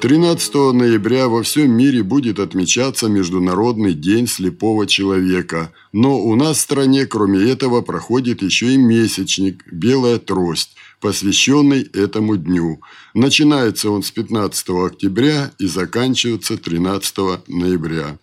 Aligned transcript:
13 0.00 0.54
ноября 0.74 1.26
во 1.26 1.42
всем 1.42 1.72
мире 1.72 2.04
будет 2.04 2.38
отмечаться 2.38 3.08
Международный 3.08 3.94
день 3.94 4.28
слепого 4.28 4.86
человека. 4.86 5.72
Но 5.92 6.20
у 6.20 6.36
нас 6.36 6.58
в 6.58 6.60
стране, 6.60 7.04
кроме 7.04 7.40
этого, 7.50 7.80
проходит 7.80 8.40
еще 8.40 8.74
и 8.74 8.76
месячник 8.76 9.64
«Белая 9.72 10.18
трость», 10.18 10.76
посвященный 11.00 11.82
этому 11.82 12.36
дню. 12.36 12.80
Начинается 13.12 13.90
он 13.90 14.04
с 14.04 14.12
15 14.12 14.68
октября 14.68 15.50
и 15.58 15.66
заканчивается 15.66 16.56
13 16.56 17.48
ноября. 17.48 18.18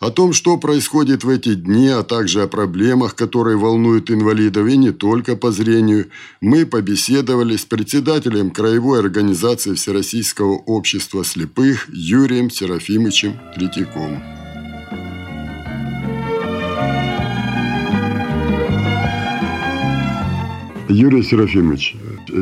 О 0.00 0.10
том, 0.10 0.32
что 0.32 0.56
происходит 0.56 1.24
в 1.24 1.28
эти 1.28 1.54
дни, 1.54 1.88
а 1.88 2.02
также 2.02 2.40
о 2.40 2.48
проблемах, 2.48 3.14
которые 3.14 3.58
волнуют 3.58 4.10
инвалидов 4.10 4.66
и 4.66 4.78
не 4.78 4.92
только 4.92 5.36
по 5.36 5.52
зрению, 5.52 6.06
мы 6.40 6.64
побеседовали 6.64 7.54
с 7.54 7.66
председателем 7.66 8.50
Краевой 8.50 9.00
организации 9.00 9.74
Всероссийского 9.74 10.54
общества 10.54 11.22
слепых 11.22 11.86
Юрием 11.92 12.48
Серафимовичем 12.48 13.38
Третьяковым. 13.54 14.22
Юрий 20.88 21.22
Серафимович, 21.22 21.96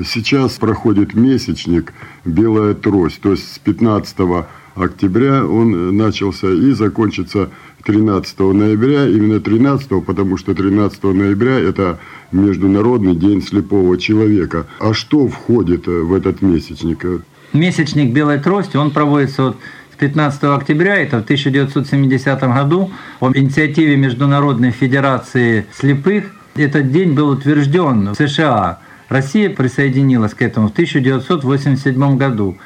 сейчас 0.06 0.52
проходит 0.58 1.14
месячник 1.14 1.92
«Белая 2.24 2.74
трость», 2.74 3.20
то 3.20 3.32
есть 3.32 3.52
с 3.52 3.58
15 3.58 4.46
октября 4.82 5.44
он 5.44 5.96
начался 5.96 6.48
и 6.48 6.72
закончится 6.72 7.50
13 7.84 8.38
ноября. 8.38 9.06
Именно 9.06 9.40
13, 9.40 10.04
потому 10.04 10.36
что 10.36 10.54
13 10.54 11.02
ноября– 11.04 11.58
это 11.60 11.98
Международный 12.32 13.14
день 13.14 13.42
слепого 13.42 13.96
человека. 13.98 14.66
А 14.80 14.92
что 14.92 15.28
входит 15.28 15.86
в 15.86 16.12
этот 16.12 16.42
месячник? 16.42 17.04
Месячник 17.52 18.12
«Белой 18.12 18.38
трости», 18.38 18.76
он 18.76 18.90
проводится 18.90 19.42
вот 19.42 19.56
с 19.92 19.96
15 19.96 20.44
октября, 20.44 20.96
это 20.96 21.18
в 21.18 21.22
1970 21.22 22.40
году, 22.42 22.90
по 23.20 23.32
инициативе 23.34 23.96
Международной 23.96 24.70
Федерации 24.70 25.66
слепых. 25.72 26.24
Этот 26.56 26.92
день 26.92 27.14
был 27.14 27.30
утвержден 27.30 28.10
в 28.10 28.14
США. 28.14 28.80
Россия 29.08 29.48
присоединилась 29.48 30.34
к 30.34 30.42
этому 30.42 30.68
в 30.68 30.72
1987 30.72 32.16
году. 32.18 32.58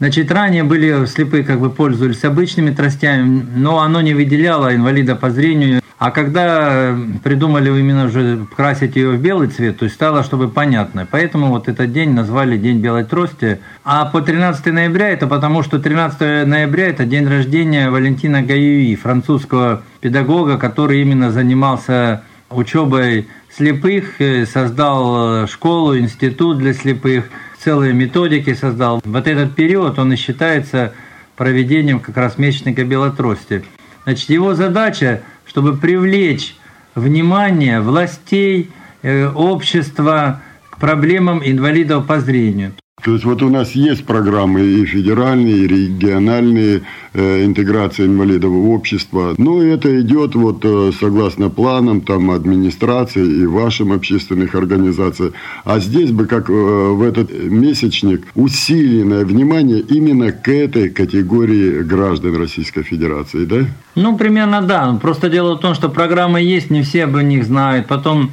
Значит, 0.00 0.30
ранее 0.32 0.64
были 0.64 1.06
слепые, 1.06 1.44
как 1.44 1.60
бы 1.60 1.70
пользовались 1.70 2.24
обычными 2.24 2.70
тростями, 2.70 3.46
но 3.54 3.80
оно 3.80 4.00
не 4.00 4.12
выделяло 4.12 4.74
инвалида 4.74 5.14
по 5.14 5.30
зрению. 5.30 5.80
А 5.98 6.10
когда 6.10 6.94
придумали 7.22 7.68
именно 7.68 8.06
уже 8.06 8.44
красить 8.56 8.96
ее 8.96 9.10
в 9.10 9.20
белый 9.20 9.48
цвет, 9.48 9.78
то 9.78 9.84
есть 9.84 9.94
стало, 9.94 10.24
чтобы 10.24 10.48
понятно. 10.48 11.06
Поэтому 11.10 11.46
вот 11.48 11.68
этот 11.68 11.92
день 11.92 12.10
назвали 12.10 12.58
День 12.58 12.80
белой 12.80 13.04
трости. 13.04 13.60
А 13.84 14.04
по 14.04 14.20
13 14.20 14.66
ноября 14.66 15.10
это 15.10 15.28
потому, 15.28 15.62
что 15.62 15.78
13 15.78 16.46
ноября 16.46 16.88
это 16.88 17.06
день 17.06 17.26
рождения 17.26 17.88
Валентина 17.88 18.42
Гаюи, 18.42 18.96
французского 18.96 19.82
педагога, 20.00 20.58
который 20.58 21.00
именно 21.00 21.30
занимался 21.30 22.22
учебой 22.50 23.28
слепых, 23.56 24.20
э, 24.20 24.44
создал 24.46 25.46
школу, 25.46 25.96
институт 25.96 26.58
для 26.58 26.74
слепых– 26.74 27.26
целые 27.64 27.94
методики 27.94 28.52
создал. 28.52 29.00
Вот 29.04 29.26
этот 29.26 29.54
период, 29.54 29.98
он 29.98 30.12
и 30.12 30.16
считается 30.16 30.92
проведением 31.34 31.98
как 31.98 32.16
раз 32.16 32.36
месячника 32.36 32.84
белотрости. 32.84 33.64
Значит, 34.04 34.28
его 34.28 34.54
задача, 34.54 35.22
чтобы 35.46 35.76
привлечь 35.76 36.56
внимание 36.94 37.80
властей, 37.80 38.70
э, 39.02 39.28
общества 39.28 40.42
к 40.70 40.78
проблемам 40.78 41.40
инвалидов 41.42 42.06
по 42.06 42.20
зрению. 42.20 42.74
То 43.04 43.12
есть 43.12 43.24
вот 43.26 43.42
у 43.42 43.50
нас 43.50 43.72
есть 43.72 44.06
программы 44.06 44.62
и 44.62 44.86
федеральные, 44.86 45.58
и 45.58 45.66
региональные 45.66 46.82
э, 47.12 47.44
интеграции 47.44 48.06
инвалидов 48.06 48.50
в 48.50 48.70
общество. 48.70 49.34
Но 49.36 49.62
это 49.62 50.00
идет 50.00 50.34
вот 50.34 50.64
э, 50.64 50.90
согласно 50.98 51.50
планам 51.50 52.00
там 52.00 52.30
администрации 52.30 53.42
и 53.42 53.46
вашим 53.46 53.92
общественных 53.92 54.54
организаций. 54.54 55.32
А 55.64 55.80
здесь 55.80 56.12
бы 56.12 56.24
как 56.24 56.48
э, 56.48 56.52
в 56.52 57.02
этот 57.02 57.30
месячник 57.30 58.26
усиленное 58.34 59.26
внимание 59.26 59.80
именно 59.80 60.32
к 60.32 60.48
этой 60.48 60.88
категории 60.88 61.82
граждан 61.82 62.38
Российской 62.38 62.84
Федерации, 62.84 63.44
да? 63.44 63.66
Ну, 63.96 64.16
примерно 64.16 64.62
да. 64.62 64.98
Просто 65.02 65.28
дело 65.28 65.56
в 65.56 65.60
том, 65.60 65.74
что 65.74 65.90
программы 65.90 66.40
есть, 66.40 66.70
не 66.70 66.80
все 66.80 67.04
об 67.04 67.20
них 67.20 67.44
знают. 67.44 67.86
Потом 67.86 68.30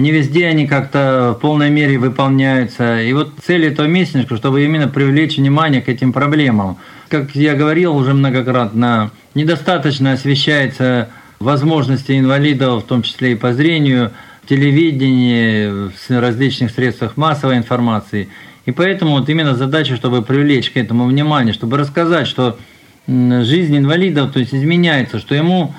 не 0.00 0.10
везде 0.10 0.46
они 0.46 0.66
как-то 0.66 1.34
в 1.36 1.40
полной 1.40 1.70
мере 1.70 1.98
выполняются. 1.98 3.00
И 3.00 3.12
вот 3.12 3.34
цель 3.44 3.66
этого 3.66 3.86
месячника, 3.86 4.36
чтобы 4.36 4.64
именно 4.64 4.88
привлечь 4.88 5.36
внимание 5.36 5.82
к 5.82 5.88
этим 5.88 6.12
проблемам. 6.12 6.78
Как 7.08 7.34
я 7.34 7.54
говорил 7.54 7.96
уже 7.96 8.14
многократно, 8.14 9.10
недостаточно 9.34 10.12
освещается 10.12 11.08
возможности 11.38 12.18
инвалидов, 12.18 12.84
в 12.84 12.86
том 12.86 13.02
числе 13.02 13.32
и 13.32 13.34
по 13.34 13.52
зрению, 13.52 14.12
в 14.42 14.48
телевидении, 14.48 15.90
в 15.90 16.20
различных 16.20 16.70
средствах 16.70 17.16
массовой 17.16 17.56
информации. 17.56 18.28
И 18.66 18.72
поэтому 18.72 19.12
вот 19.12 19.28
именно 19.28 19.54
задача, 19.54 19.96
чтобы 19.96 20.22
привлечь 20.22 20.70
к 20.70 20.76
этому 20.76 21.06
внимание, 21.06 21.54
чтобы 21.54 21.76
рассказать, 21.76 22.26
что 22.26 22.58
жизнь 23.06 23.76
инвалидов 23.76 24.32
то 24.32 24.38
есть 24.38 24.54
изменяется, 24.54 25.18
что 25.18 25.34
ему 25.34 25.74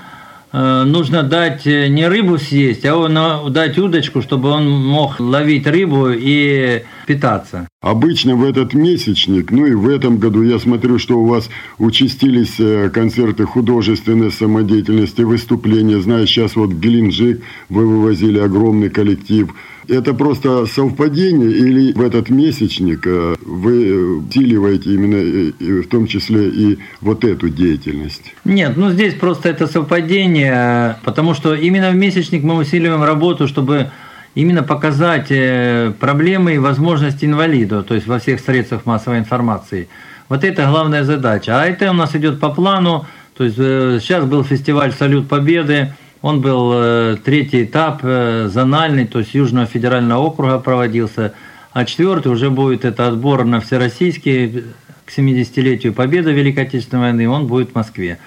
нужно 0.86 1.24
дать 1.24 1.66
э, 1.66 1.88
не 1.88 2.08
рыбу 2.08 2.38
съесть, 2.38 2.86
а 2.86 2.98
он, 2.98 3.54
дать 3.54 3.78
удочку, 3.78 4.22
чтобы 4.22 4.50
он 4.50 4.70
мог 4.70 5.20
ловить 5.20 5.66
рыбу 5.66 6.10
и 6.10 6.84
питаться. 7.08 7.68
Обычно 7.82 8.36
в 8.36 8.44
этот 8.44 8.74
месячник, 8.74 9.52
ну 9.52 9.66
и 9.66 9.74
в 9.74 9.88
этом 9.88 10.18
году 10.18 10.44
я 10.44 10.60
смотрю, 10.60 11.00
что 11.00 11.20
у 11.20 11.26
вас 11.26 11.50
участились 11.78 12.60
э, 12.60 12.90
концерты 12.90 13.46
художественной 13.46 14.32
самодеятельности, 14.32 15.22
выступления. 15.22 16.00
Знаю, 16.02 16.28
сейчас 16.28 16.56
вот 16.56 16.72
в 16.72 16.80
Геленджик 16.80 17.42
вы 17.70 17.88
вывозили 17.88 18.40
огромный 18.40 18.90
коллектив. 18.90 19.54
Это 19.92 20.14
просто 20.14 20.66
совпадение 20.68 21.52
или 21.52 21.92
в 21.92 22.02
этот 22.02 22.30
месячник 22.30 23.06
э, 23.06 23.36
вы 23.42 24.20
усиливаете 24.20 24.94
именно 24.94 25.18
э, 25.18 25.82
в 25.82 25.88
том 25.90 26.08
числе 26.08 26.48
и 26.48 26.80
вот 27.02 27.26
эту 27.26 27.50
деятельность? 27.50 28.34
Нет, 28.46 28.78
ну 28.78 28.92
здесь 28.92 29.16
просто 29.16 29.50
это 29.50 29.68
совпадение, 29.68 30.96
потому 31.04 31.34
что 31.34 31.54
именно 31.54 31.92
в 31.92 31.96
месячник 31.96 32.42
мы 32.42 32.56
усиливаем 32.56 33.04
работу, 33.04 33.50
чтобы 33.50 33.92
именно 34.34 34.64
показать 34.64 35.28
э, 35.30 35.92
проблемы 36.00 36.56
и 36.56 36.58
возможности 36.58 37.26
инвалида, 37.26 37.84
то 37.84 37.94
есть 37.94 38.08
во 38.08 38.20
всех 38.20 38.40
средствах 38.40 38.86
массовой 38.86 39.20
информации. 39.20 39.90
Вот 40.30 40.46
это 40.46 40.68
главная 40.68 41.04
задача. 41.04 41.62
А 41.62 41.66
это 41.66 41.92
у 41.92 41.94
нас 41.94 42.16
идет 42.16 42.40
по 42.40 42.50
плану, 42.50 43.06
то 43.36 43.44
есть 43.44 43.58
сейчас 43.58 44.24
был 44.24 44.46
фестиваль 44.46 44.94
«Салют 44.94 45.28
Победы», 45.28 45.94
он 46.22 46.42
был 46.42 46.72
э, 46.74 47.18
третий 47.24 47.64
этап, 47.64 48.02
э, 48.04 48.48
зональный, 48.48 49.06
то 49.06 49.20
есть 49.20 49.34
Южного 49.34 49.66
федерального 49.66 50.22
округа 50.22 50.60
проводился, 50.60 51.34
а 51.74 51.86
четвертый 51.86 52.32
уже 52.32 52.50
будет 52.50 52.86
это 52.86 53.08
отбор 53.08 53.46
на 53.46 53.60
всероссийский 53.60 54.66
к 55.06 55.18
70-летию 55.18 55.94
Победы 55.94 56.32
Великой 56.32 56.66
Отечественной 56.66 57.04
войны, 57.04 57.30
он 57.30 57.48
будет 57.48 57.72
в 57.72 57.76
Москве. 57.76 58.20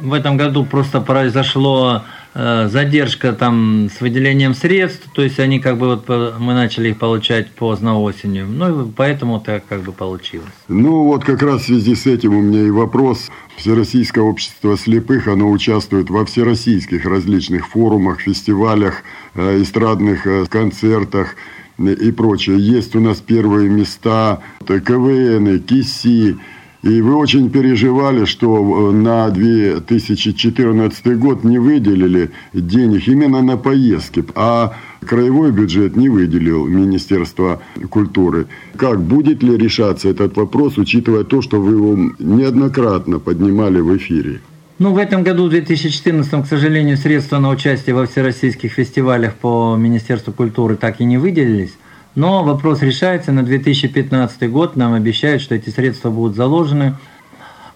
В 0.00 0.14
этом 0.14 0.36
году 0.36 0.64
просто 0.64 1.00
произошло 1.00 2.04
задержка 2.34 3.32
там 3.32 3.88
с 3.90 4.00
выделением 4.00 4.54
средств, 4.54 5.08
то 5.12 5.22
есть 5.22 5.40
они 5.40 5.58
как 5.58 5.78
бы 5.78 5.86
вот 5.86 6.08
мы 6.38 6.54
начали 6.54 6.90
их 6.90 6.98
получать 6.98 7.50
поздно 7.50 8.00
осенью, 8.00 8.46
ну 8.46 8.86
и 8.86 8.90
поэтому 8.90 9.40
так 9.40 9.64
как 9.68 9.82
бы 9.82 9.92
получилось. 9.92 10.46
Ну 10.68 11.04
вот 11.04 11.24
как 11.24 11.42
раз 11.42 11.62
в 11.62 11.66
связи 11.66 11.94
с 11.94 12.06
этим 12.06 12.36
у 12.36 12.40
меня 12.40 12.62
и 12.62 12.70
вопрос. 12.70 13.30
Всероссийское 13.56 14.24
общество 14.24 14.76
слепых, 14.78 15.28
оно 15.28 15.50
участвует 15.50 16.08
во 16.08 16.24
всероссийских 16.24 17.04
различных 17.04 17.68
форумах, 17.68 18.20
фестивалях, 18.20 19.02
э, 19.34 19.62
эстрадных 19.62 20.26
э, 20.26 20.46
концертах 20.46 21.36
и 21.78 22.12
прочее. 22.12 22.58
Есть 22.58 22.94
у 22.94 23.00
нас 23.00 23.20
первые 23.20 23.68
места 23.68 24.40
КВН, 24.66 25.60
КИСИ, 25.60 26.38
И 26.82 27.02
вы 27.02 27.14
очень 27.14 27.50
переживали, 27.50 28.24
что 28.24 28.90
на 28.90 29.28
2014 29.28 31.18
год 31.18 31.44
не 31.44 31.58
выделили 31.58 32.30
денег 32.54 33.06
именно 33.06 33.42
на 33.42 33.58
поездки, 33.58 34.24
а 34.34 34.74
краевой 35.04 35.52
бюджет 35.52 35.96
не 35.96 36.08
выделил 36.08 36.66
Министерство 36.66 37.60
культуры. 37.90 38.46
Как 38.76 39.02
будет 39.02 39.42
ли 39.42 39.58
решаться 39.58 40.08
этот 40.08 40.36
вопрос, 40.36 40.78
учитывая 40.78 41.24
то, 41.24 41.42
что 41.42 41.60
вы 41.60 41.72
его 41.72 42.12
неоднократно 42.18 43.18
поднимали 43.18 43.80
в 43.80 43.94
эфире? 43.98 44.40
Ну, 44.78 44.94
в 44.94 44.96
этом 44.96 45.22
году, 45.22 45.44
в 45.44 45.50
2014, 45.50 46.42
к 46.42 46.46
сожалению, 46.46 46.96
средства 46.96 47.38
на 47.38 47.50
участие 47.50 47.94
во 47.94 48.06
всероссийских 48.06 48.72
фестивалях 48.72 49.34
по 49.34 49.76
Министерству 49.76 50.32
культуры 50.32 50.76
так 50.76 51.02
и 51.02 51.04
не 51.04 51.18
выделились. 51.18 51.74
Но 52.14 52.42
вопрос 52.44 52.82
решается 52.82 53.32
на 53.32 53.42
2015 53.42 54.50
год. 54.50 54.76
Нам 54.76 54.94
обещают, 54.94 55.42
что 55.42 55.54
эти 55.54 55.70
средства 55.70 56.10
будут 56.10 56.36
заложены. 56.36 56.94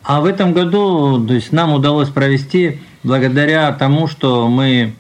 А 0.02 0.20
в 0.20 0.26
этом 0.26 0.52
году 0.52 1.24
то 1.26 1.34
есть 1.34 1.52
нам 1.52 1.72
удалось 1.72 2.08
провести 2.08 2.80
благодаря 3.02 3.72
тому, 3.72 4.06
что 4.06 4.48
мы 4.48 4.94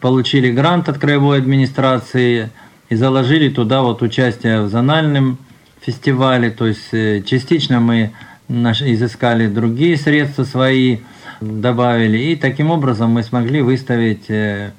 получили 0.00 0.50
грант 0.50 0.88
от 0.88 0.98
краевой 0.98 1.38
администрации 1.38 2.50
и 2.88 2.94
заложили 2.94 3.48
туда 3.48 3.82
вот 3.82 4.02
участие 4.02 4.62
в 4.62 4.68
зональном 4.68 5.38
фестивале. 5.80 6.50
То 6.50 6.66
есть 6.66 6.88
э, 6.92 7.22
частично 7.24 7.80
мы 7.80 8.12
изыскали 8.48 9.46
другие 9.46 9.96
средства 9.96 10.44
свои– 10.44 10.98
добавили. 11.40 12.18
И 12.18 12.36
таким 12.36 12.70
образом 12.70 13.10
мы 13.10 13.22
смогли 13.22 13.62
выставить 13.62 14.28
э, 14.28 14.72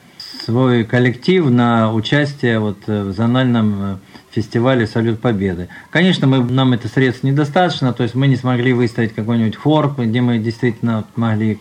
свой 0.44 0.84
коллектив 0.84 1.50
на 1.50 1.94
участие 1.94 2.60
вот 2.60 2.78
э, 2.88 3.04
в 3.04 3.12
зональном 3.14 3.76
э, 3.82 3.98
фестивале 4.32 4.88
«Салют 4.88 5.20
Победы». 5.20 5.70
Конечно, 5.90 6.28
мы, 6.28 6.44
нам 6.44 6.74
это 6.74 6.88
средств 6.88 7.24
недостаточно, 7.24 7.94
то 7.94 8.04
есть 8.04 8.16
мы 8.16 8.28
не 8.28 8.36
смогли 8.36 8.74
выставить 8.74 9.14
какой-нибудь 9.14 9.56
хор, 9.56 9.94
где 9.98 10.22
мы 10.22 10.40
действительно 10.40 11.06
могли 11.16 11.60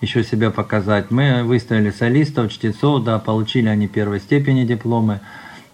еще 0.00 0.24
себя 0.24 0.50
показать. 0.50 1.10
Мы 1.10 1.42
выставили 1.44 1.90
солистов, 1.90 2.52
чтецов, 2.52 3.04
да, 3.04 3.18
получили 3.18 3.68
они 3.68 3.88
первой 3.88 4.20
степени 4.20 4.64
дипломы. 4.64 5.20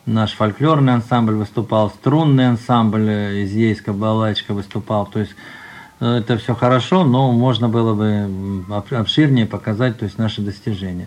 Наш 0.05 0.33
фольклорный 0.33 0.95
ансамбль 0.95 1.35
выступал, 1.35 1.91
струнный 1.91 2.49
ансамбль 2.49 3.11
из 3.43 3.53
Ейска, 3.53 3.93
Балачка 3.93 4.53
выступал. 4.53 5.07
То 5.07 5.21
есть 5.21 5.35
это 6.01 6.37
все 6.39 6.55
хорошо, 6.55 7.05
но 7.05 7.31
можно 7.31 7.69
было 7.69 7.95
бы 7.95 8.65
обширнее 8.91 9.47
показать 9.47 9.99
то 9.99 10.05
есть 10.05 10.19
наши 10.19 10.41
достижения. 10.41 11.07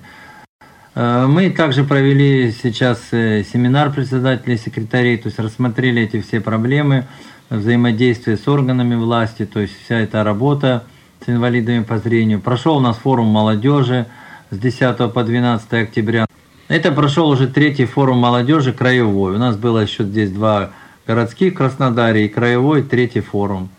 Э, 0.96 1.26
мы 1.28 1.50
также 1.50 1.84
провели 1.84 2.52
сейчас 2.52 3.00
э, 3.12 3.44
семинар 3.44 3.92
председателей 3.92 4.58
секретарей, 4.58 5.18
то 5.18 5.28
есть 5.28 5.40
рассмотрели 5.40 6.02
эти 6.02 6.22
все 6.22 6.40
проблемы 6.40 7.06
взаимодействия 7.50 8.38
с 8.38 8.48
органами 8.48 8.96
власти, 8.96 9.46
то 9.46 9.60
есть 9.60 9.74
вся 9.84 10.00
эта 10.00 10.24
работа 10.24 10.86
с 11.24 11.30
инвалидами 11.30 11.84
по 11.84 11.98
зрению. 11.98 12.40
Прошел 12.40 12.78
у 12.78 12.80
нас 12.80 12.98
форум 12.98 13.28
молодежи 13.28 14.06
с 14.50 14.58
10 14.58 15.14
по 15.14 15.24
12 15.24 15.74
октября. 15.74 16.26
Это 16.70 16.92
прошел 16.92 17.30
уже 17.30 17.48
третий 17.48 17.86
форум 17.86 18.18
молодежи 18.18 18.74
краевой. 18.74 19.36
У 19.36 19.38
нас 19.38 19.58
было 19.58 19.80
еще 19.80 20.04
здесь 20.04 20.32
два 20.32 20.72
городских 21.06 21.54
в 21.54 21.58
Краснодаре 21.58 22.26
и 22.26 22.30
краевой 22.30 22.82
третий 22.82 23.22
форум. 23.22 23.70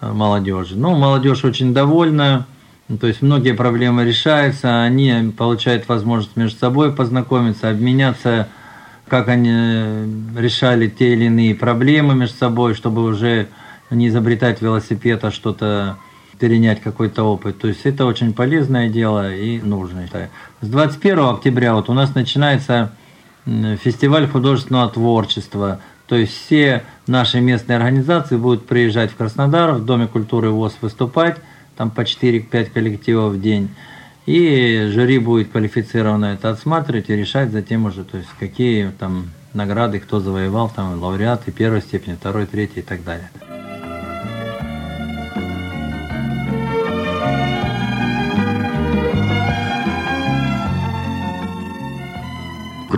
Э, 0.00 0.12
молодежи. 0.12 0.76
Ну, 0.76 0.96
молодежь 0.96 1.44
очень 1.44 1.72
довольна, 1.72 2.46
то 2.96 3.06
есть 3.06 3.20
многие 3.20 3.52
проблемы 3.52 4.04
решаются, 4.04 4.82
они 4.82 5.32
получают 5.36 5.88
возможность 5.88 6.36
между 6.36 6.58
собой 6.58 6.92
познакомиться, 6.92 7.68
обменяться, 7.68 8.48
как 9.06 9.28
они 9.28 9.50
решали 10.36 10.88
те 10.88 11.12
или 11.12 11.26
иные 11.26 11.54
проблемы 11.54 12.14
между 12.14 12.36
собой, 12.36 12.74
чтобы 12.74 13.04
уже 13.04 13.48
не 13.90 14.08
изобретать 14.08 14.62
велосипед, 14.62 15.22
а 15.24 15.30
что-то 15.30 15.98
перенять 16.38 16.80
какой-то 16.80 17.24
опыт. 17.24 17.58
То 17.58 17.68
есть 17.68 17.80
это 17.84 18.06
очень 18.06 18.32
полезное 18.32 18.88
дело 18.88 19.34
и 19.34 19.60
нужное. 19.60 20.30
С 20.60 20.68
21 20.68 21.18
октября 21.20 21.74
вот 21.74 21.90
у 21.90 21.92
нас 21.92 22.14
начинается 22.14 22.92
фестиваль 23.44 24.28
художественного 24.28 24.88
творчества. 24.88 25.80
То 26.06 26.16
есть 26.16 26.32
все 26.32 26.84
наши 27.06 27.40
местные 27.40 27.76
организации 27.76 28.36
будут 28.36 28.66
приезжать 28.66 29.10
в 29.10 29.16
Краснодар, 29.16 29.72
в 29.72 29.84
Доме 29.84 30.06
культуры 30.06 30.50
ВОЗ 30.50 30.76
выступать, 30.80 31.36
там 31.78 31.90
по 31.90 32.00
4-5 32.00 32.70
коллективов 32.74 33.34
в 33.34 33.40
день. 33.40 33.70
И 34.26 34.90
жюри 34.92 35.18
будет 35.18 35.52
квалифицированно 35.52 36.26
это 36.26 36.50
отсматривать 36.50 37.08
и 37.08 37.16
решать 37.16 37.50
затем 37.50 37.86
уже, 37.86 38.04
то 38.04 38.18
есть 38.18 38.28
какие 38.38 38.90
там 38.90 39.30
награды, 39.54 40.00
кто 40.00 40.20
завоевал, 40.20 40.68
там 40.68 41.00
лауреаты 41.00 41.52
первой 41.52 41.80
степени, 41.80 42.16
второй, 42.16 42.46
третьей 42.46 42.80
и 42.80 42.84
так 42.84 43.04
далее. 43.04 43.30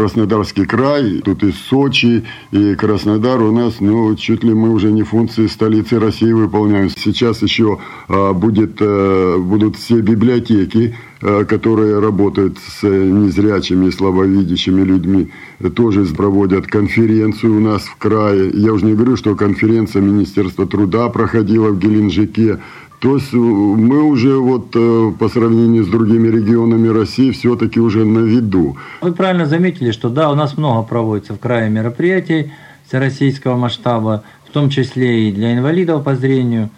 Краснодарский 0.01 0.65
край, 0.65 1.21
тут 1.23 1.43
и 1.43 1.53
Сочи, 1.53 2.25
и 2.53 2.75
Краснодар 2.75 3.43
у 3.43 3.53
нас, 3.53 3.81
ну, 3.81 4.17
чуть 4.17 4.43
ли 4.43 4.55
мы 4.55 4.71
уже 4.71 4.91
не 4.91 5.03
функции 5.03 5.47
столицы 5.47 5.99
России 5.99 6.33
выполняем. 6.33 6.89
Сейчас 6.89 7.43
еще 7.43 7.79
а, 8.09 8.33
будет, 8.33 8.79
а, 8.81 9.37
будут 9.37 9.77
все 9.77 10.01
библиотеки, 10.01 10.97
а, 11.21 11.45
которые 11.45 11.99
работают 11.99 12.57
с 12.59 12.83
незрячими 12.83 13.89
и 13.89 13.91
слабовидящими 13.91 14.81
людьми, 14.81 15.29
тоже 15.77 16.07
проводят 16.07 16.67
конференцию 16.67 17.59
у 17.59 17.61
нас 17.61 17.83
в 17.83 17.97
крае. 17.97 18.51
Я 18.55 18.73
уже 18.73 18.87
не 18.87 18.95
говорю, 18.95 19.19
что 19.19 19.37
конференция 19.37 20.01
Министерства 20.01 20.67
труда 20.67 21.11
проходила 21.11 21.69
в 21.69 21.79
Геленджике, 21.79 22.59
то 23.01 23.17
есть 23.17 23.33
э, 23.33 23.37
мы 23.37 24.03
уже 24.03 24.37
вот 24.37 24.69
э, 24.75 25.13
по 25.19 25.29
сравнению 25.31 25.85
с 25.85 25.89
другими 25.89 26.29
регионами 26.29 26.89
России 26.89 27.31
все-таки 27.31 27.81
уже 27.81 28.05
на 28.05 28.19
виду. 28.19 28.77
Вы 29.01 29.13
правильно 29.13 29.47
заметили, 29.47 29.91
что 29.91 30.11
да, 30.11 30.31
у 30.31 30.35
нас 30.35 30.59
много 30.59 30.83
проводится 30.87 31.33
в 31.33 31.39
крае 31.39 31.71
мероприятий 31.71 32.53
всероссийского 32.87 33.57
масштаба, 33.57 34.23
в 34.47 34.51
том 34.51 34.69
числе 34.69 35.29
и 35.29 35.33
для 35.33 35.55
инвалидов 35.55 36.05
по 36.05 36.15
зрению. 36.15 36.69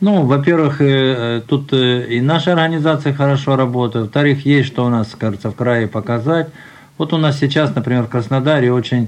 Ну, 0.00 0.24
во-первых, 0.24 0.80
э, 0.80 1.42
тут 1.46 1.72
и 1.72 2.20
наша 2.20 2.54
организация 2.54 3.14
хорошо 3.14 3.54
работает, 3.54 4.06
во-вторых, 4.06 4.44
есть 4.44 4.66
что 4.66 4.84
у 4.84 4.88
нас, 4.88 5.14
кажется, 5.16 5.52
в 5.52 5.54
крае 5.54 5.86
показать. 5.86 6.48
Вот 6.98 7.12
у 7.12 7.18
нас 7.18 7.38
сейчас, 7.38 7.72
например, 7.76 8.02
в 8.02 8.08
Краснодаре 8.08 8.72
очень 8.72 9.06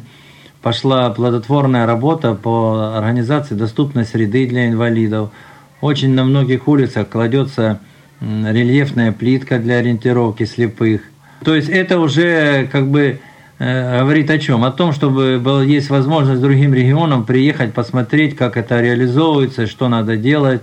пошла 0.62 1.10
плодотворная 1.10 1.84
работа 1.84 2.34
по 2.34 2.96
организации 2.96 3.56
доступной 3.56 4.04
среды 4.04 4.46
для 4.46 4.68
инвалидов– 4.68 5.30
очень 5.80 6.14
на 6.14 6.24
многих 6.24 6.68
улицах 6.68 7.08
кладется 7.08 7.80
рельефная 8.20 9.12
плитка 9.12 9.58
для 9.58 9.76
ориентировки 9.76 10.44
слепых. 10.44 11.02
То 11.44 11.54
есть 11.54 11.70
это 11.70 11.98
уже 11.98 12.68
как 12.70 12.86
бы 12.88 13.18
э, 13.58 13.98
говорит 14.00 14.30
о 14.30 14.38
чем? 14.38 14.64
О 14.64 14.70
том, 14.70 14.92
чтобы 14.92 15.38
был, 15.42 15.62
есть 15.62 15.88
возможность 15.88 16.42
другим 16.42 16.74
регионам 16.74 17.24
приехать, 17.24 17.72
посмотреть, 17.72 18.36
как 18.36 18.58
это 18.58 18.80
реализовывается, 18.80 19.66
что 19.66 19.88
надо 19.88 20.18
делать. 20.18 20.60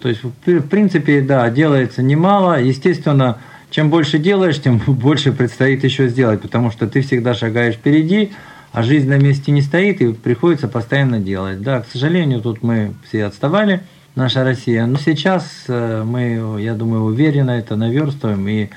То 0.00 0.08
есть, 0.08 0.22
в 0.22 0.68
принципе, 0.68 1.20
да, 1.20 1.50
делается 1.50 2.02
немало. 2.02 2.62
Естественно, 2.62 3.38
чем 3.70 3.90
больше 3.90 4.18
делаешь, 4.18 4.60
тем 4.60 4.78
больше 4.86 5.32
предстоит 5.32 5.82
еще 5.82 6.08
сделать, 6.08 6.42
потому 6.42 6.70
что 6.70 6.86
ты 6.86 7.00
всегда 7.00 7.34
шагаешь 7.34 7.74
впереди, 7.74 8.30
а 8.70 8.84
жизнь 8.84 9.08
на 9.08 9.18
месте 9.18 9.50
не 9.50 9.62
стоит, 9.62 10.00
и 10.00 10.12
приходится 10.12 10.68
постоянно 10.68 11.18
делать. 11.18 11.60
Да, 11.60 11.80
к 11.80 11.86
сожалению, 11.92 12.40
тут 12.40 12.62
мы 12.62 12.94
все 13.08 13.24
отставали– 13.24 13.80
наша 14.14 14.44
Россия. 14.44 14.86
Но 14.86 14.98
сейчас 14.98 15.64
э, 15.68 16.02
мы, 16.04 16.60
я 16.60 16.74
думаю, 16.74 17.02
уверенно 17.02 17.50
это 17.50 17.76
наверстываем, 17.76 18.46
и 18.48 18.68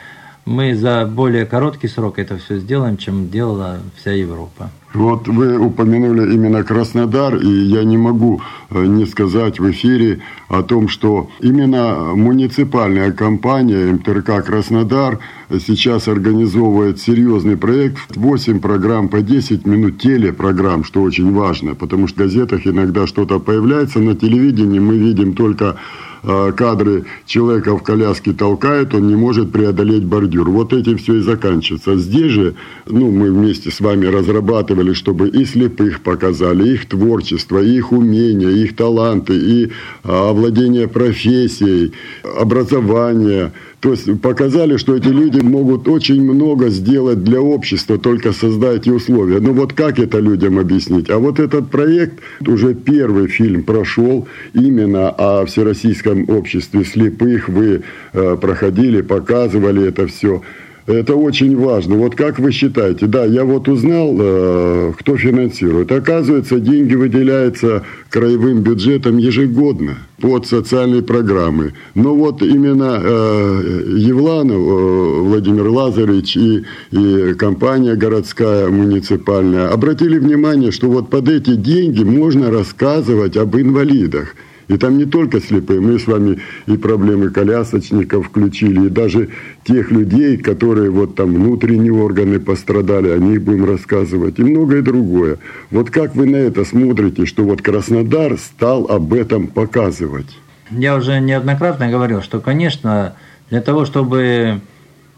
мы 0.46 0.76
за 0.76 1.06
более 1.06 1.46
короткий 1.46 1.88
срок 1.88 2.20
это 2.20 2.38
все 2.38 2.60
сделаем, 2.60 2.98
чем 2.98 3.30
делала 3.30 3.80
вся 3.96 4.12
Европа. 4.12 4.70
Вот 4.98 5.28
вы 5.28 5.60
упомянули 5.60 6.34
именно 6.34 6.64
Краснодар, 6.64 7.36
и 7.36 7.48
я 7.48 7.84
не 7.84 7.98
могу 7.98 8.42
э, 8.72 8.84
не 8.84 9.06
сказать 9.06 9.60
в 9.60 9.70
эфире 9.70 10.22
о 10.50 10.64
том, 10.64 10.88
что 10.88 11.30
именно 11.40 12.16
муниципальная 12.16 13.12
компания 13.12 13.94
МТРК 13.94 14.44
«Краснодар» 14.44 15.20
сейчас 15.52 16.08
организовывает 16.08 17.00
серьезный 17.00 17.58
проект. 17.58 18.00
8 18.16 18.60
программ 18.60 19.08
по 19.08 19.22
10 19.22 19.68
минут 19.68 20.00
телепрограмм, 20.00 20.84
что 20.84 21.04
очень 21.04 21.32
важно, 21.32 21.76
потому 21.76 22.08
что 22.08 22.24
в 22.24 22.24
газетах 22.24 22.66
иногда 22.66 23.06
что-то 23.06 23.40
появляется, 23.40 24.00
на 24.00 24.16
телевидении 24.16 24.80
мы 24.80 24.98
видим 24.98 25.36
только 25.36 25.78
Э, 26.24 26.52
кадры 26.52 27.06
человека 27.26 27.78
в 27.78 27.84
коляске 27.84 28.34
толкает, 28.34 28.94
он 28.94 29.08
не 29.08 29.16
может 29.16 29.52
преодолеть 29.52 30.04
бордюр. 30.04 30.50
Вот 30.50 30.74
этим 30.74 30.98
все 30.98 31.16
и 31.16 31.20
заканчивается. 31.20 31.96
Здесь 31.96 32.32
же, 32.32 32.56
ну, 32.86 33.12
мы 33.12 33.32
вместе 33.32 33.72
с 33.72 33.80
вами 33.80 34.08
разрабатывали 34.08 34.87
хотели, 34.88 34.94
чтобы 34.94 35.30
и 35.30 35.46
слепых 35.46 36.02
показали, 36.02 36.74
их 36.74 36.86
творчество, 36.86 37.60
их 37.60 37.92
умения, 37.92 38.50
их 38.50 38.76
таланты, 38.76 39.34
и 39.36 39.72
а, 40.04 40.30
овладение 40.30 40.88
профессией, 40.88 41.94
образование– 42.24 43.52
то 43.80 43.92
есть 43.92 44.22
показали, 44.22 44.78
что 44.78 44.96
эти 44.96 45.08
люди 45.08 45.40
могут 45.40 45.88
очень 45.88 46.24
много 46.24 46.70
сделать 46.70 47.24
для 47.24 47.40
общества, 47.40 48.00
только 48.00 48.34
создать 48.34 48.82
эти 48.82 48.90
условия. 48.90 49.40
Ну 49.40 49.54
вот 49.54 49.74
как 49.74 50.00
это 50.00 50.20
людям 50.20 50.58
объяснить? 50.58 51.12
А 51.12 51.20
вот 51.20 51.40
этот 51.40 51.70
проект, 51.70 52.20
уже 52.46 52.74
первый 52.74 53.28
фильм 53.28 53.64
прошел 53.64 54.28
именно 54.54 55.10
о 55.10 55.46
Всероссийском 55.46 56.28
обществе 56.28 56.84
слепых. 56.86 57.50
Вы 57.50 57.84
э, 58.14 58.38
проходили, 58.42 59.02
показывали 59.02 59.88
это 59.88 60.08
все. 60.08 60.42
Это 60.88 61.18
очень 61.18 61.58
важно. 61.58 61.98
Вот 61.98 62.16
как 62.16 62.40
вы 62.40 62.54
считаете? 62.54 63.08
Да, 63.08 63.26
я 63.26 63.44
вот 63.44 63.68
узнал, 63.68 64.16
э, 64.18 64.94
кто 64.98 65.18
финансирует. 65.18 65.92
Оказывается, 65.92 66.62
деньги 66.62 66.96
выделяются 66.96 67.84
краевым 68.10 68.62
бюджетом 68.62 69.18
ежегодно 69.18 69.98
под 70.22 70.48
социальные 70.48 71.02
программы. 71.02 71.74
Но 71.94 72.16
вот 72.16 72.42
именно 72.42 73.02
э, 73.04 73.84
Евланов 73.98 74.56
э, 74.56 75.20
Владимир 75.24 75.68
Лазаревич 75.68 76.38
и, 76.38 76.64
и 76.92 77.34
компания 77.34 77.96
городская, 77.96 78.70
муниципальная 78.70 79.68
обратили 79.68 80.18
внимание, 80.18 80.72
что 80.72 80.90
вот 80.90 81.10
под 81.10 81.28
эти 81.28 81.56
деньги 81.56 82.06
можно 82.06 82.50
рассказывать 82.50 83.36
об 83.36 83.58
инвалидах– 83.58 84.36
и 84.68 84.78
там 84.78 84.98
не 84.98 85.06
только 85.06 85.40
слепые, 85.40 85.80
мы 85.80 85.98
с 85.98 86.08
вами 86.08 86.40
и 86.66 86.78
проблемы 86.78 87.30
колясочников 87.30 88.28
включили, 88.28 88.88
и 88.88 88.90
даже 88.90 89.30
тех 89.64 89.92
людей, 89.92 90.38
которые 90.38 90.90
вот 90.90 91.16
там 91.16 91.34
внутренние 91.34 91.94
органы 91.94 92.40
пострадали, 92.40 93.10
о 93.10 93.18
них 93.18 93.42
будем 93.42 93.66
рассказывать, 93.66 94.40
и 94.40 94.44
многое 94.44 94.82
другое. 94.82 95.38
Вот 95.72 95.90
как 95.90 96.16
вы 96.16 96.26
на 96.26 96.36
это 96.36 96.66
смотрите, 96.66 97.26
что 97.26 97.44
вот 97.44 97.62
Краснодар 97.62 98.38
стал 98.38 98.86
об 98.90 99.14
этом 99.14 99.48
показывать? 99.48 100.38
Я 100.70 100.98
уже 100.98 101.20
неоднократно 101.22 101.90
говорил, 101.90 102.22
что, 102.22 102.42
конечно, 102.42 103.14
для 103.50 103.62
того, 103.62 103.86
чтобы 103.86 104.60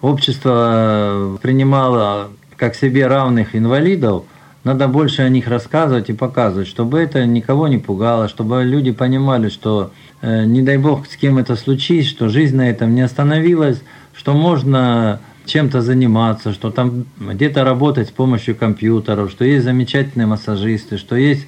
общество 0.01 1.39
принимало 1.41 2.29
как 2.55 2.75
себе 2.75 3.07
равных 3.07 3.55
инвалидов– 3.55 4.25
надо 4.63 4.87
больше 4.87 5.21
о 5.21 5.29
них 5.29 5.47
рассказывать 5.47 6.09
и 6.09 6.13
показывать, 6.13 6.67
чтобы 6.67 6.99
это 6.99 7.25
никого 7.25 7.67
не 7.67 7.77
пугало, 7.77 8.27
чтобы 8.27 8.63
люди 8.63 8.91
понимали, 8.91 9.49
что 9.49 9.91
э, 10.21 10.43
не 10.45 10.61
дай 10.61 10.77
бог 10.77 11.07
с 11.07 11.15
кем 11.15 11.37
это 11.37 11.55
случится, 11.55 12.09
что 12.09 12.29
жизнь 12.29 12.57
на 12.57 12.69
этом 12.69 12.93
не 12.93 13.01
остановилась, 13.01 13.81
что 14.13 14.33
можно 14.33 15.21
чем-то 15.45 15.81
заниматься, 15.81 16.53
что 16.53 16.71
там 16.71 17.05
где-то 17.19 17.63
работать 17.63 18.09
с 18.09 18.11
помощью 18.11 18.55
компьютеров, 18.55 19.31
что 19.31 19.45
есть 19.45 19.63
замечательные 19.63 20.27
массажисты, 20.27 20.97
что 20.97 21.15
есть 21.15 21.47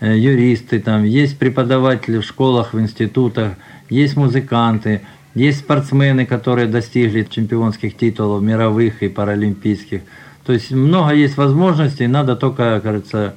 э, 0.00 0.16
юристы, 0.16 0.80
там 0.80 1.04
есть 1.04 1.38
преподаватели 1.38 2.18
в 2.18 2.24
школах, 2.24 2.72
в 2.72 2.80
институтах, 2.80 3.52
есть 3.90 4.16
музыканты, 4.16 5.02
есть 5.34 5.58
спортсмены, 5.58 6.24
которые 6.24 6.66
достигли 6.66 7.26
чемпионских 7.28 7.98
титулов 7.98 8.42
мировых 8.42 9.02
и 9.02 9.08
паралимпийских– 9.08 10.00
то 10.46 10.52
есть 10.52 10.70
много 10.70 11.12
есть 11.12 11.36
возможностей, 11.36 12.06
надо 12.06 12.36
только, 12.36 12.80
кажется, 12.80 13.34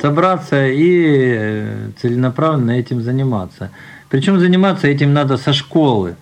собраться 0.00 0.66
и 0.66 1.34
э, 1.34 1.88
целенаправленно 2.00 2.72
этим 2.72 3.00
заниматься. 3.00 3.70
Причем 4.10 4.38
заниматься 4.38 4.86
этим 4.86 5.14
надо 5.14 5.38
со 5.38 5.54
школы. 5.54 6.16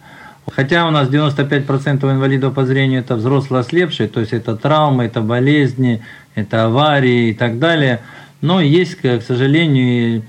Хотя 0.52 0.86
у 0.86 0.90
нас 0.90 1.08
95% 1.08 2.10
инвалидов 2.10 2.54
по 2.54 2.64
зрению 2.64 3.00
это 3.00 3.16
взрослые 3.16 3.60
ослепшие, 3.60 4.08
то 4.08 4.20
есть 4.20 4.32
это 4.32 4.56
травмы, 4.56 5.04
это 5.04 5.20
болезни, 5.20 6.02
это 6.34 6.64
аварии 6.64 7.30
и 7.30 7.34
так 7.34 7.58
далее. 7.58 8.00
Но 8.40 8.60
есть, 8.60 8.96
к 8.96 9.20
сожалению, 9.22 10.22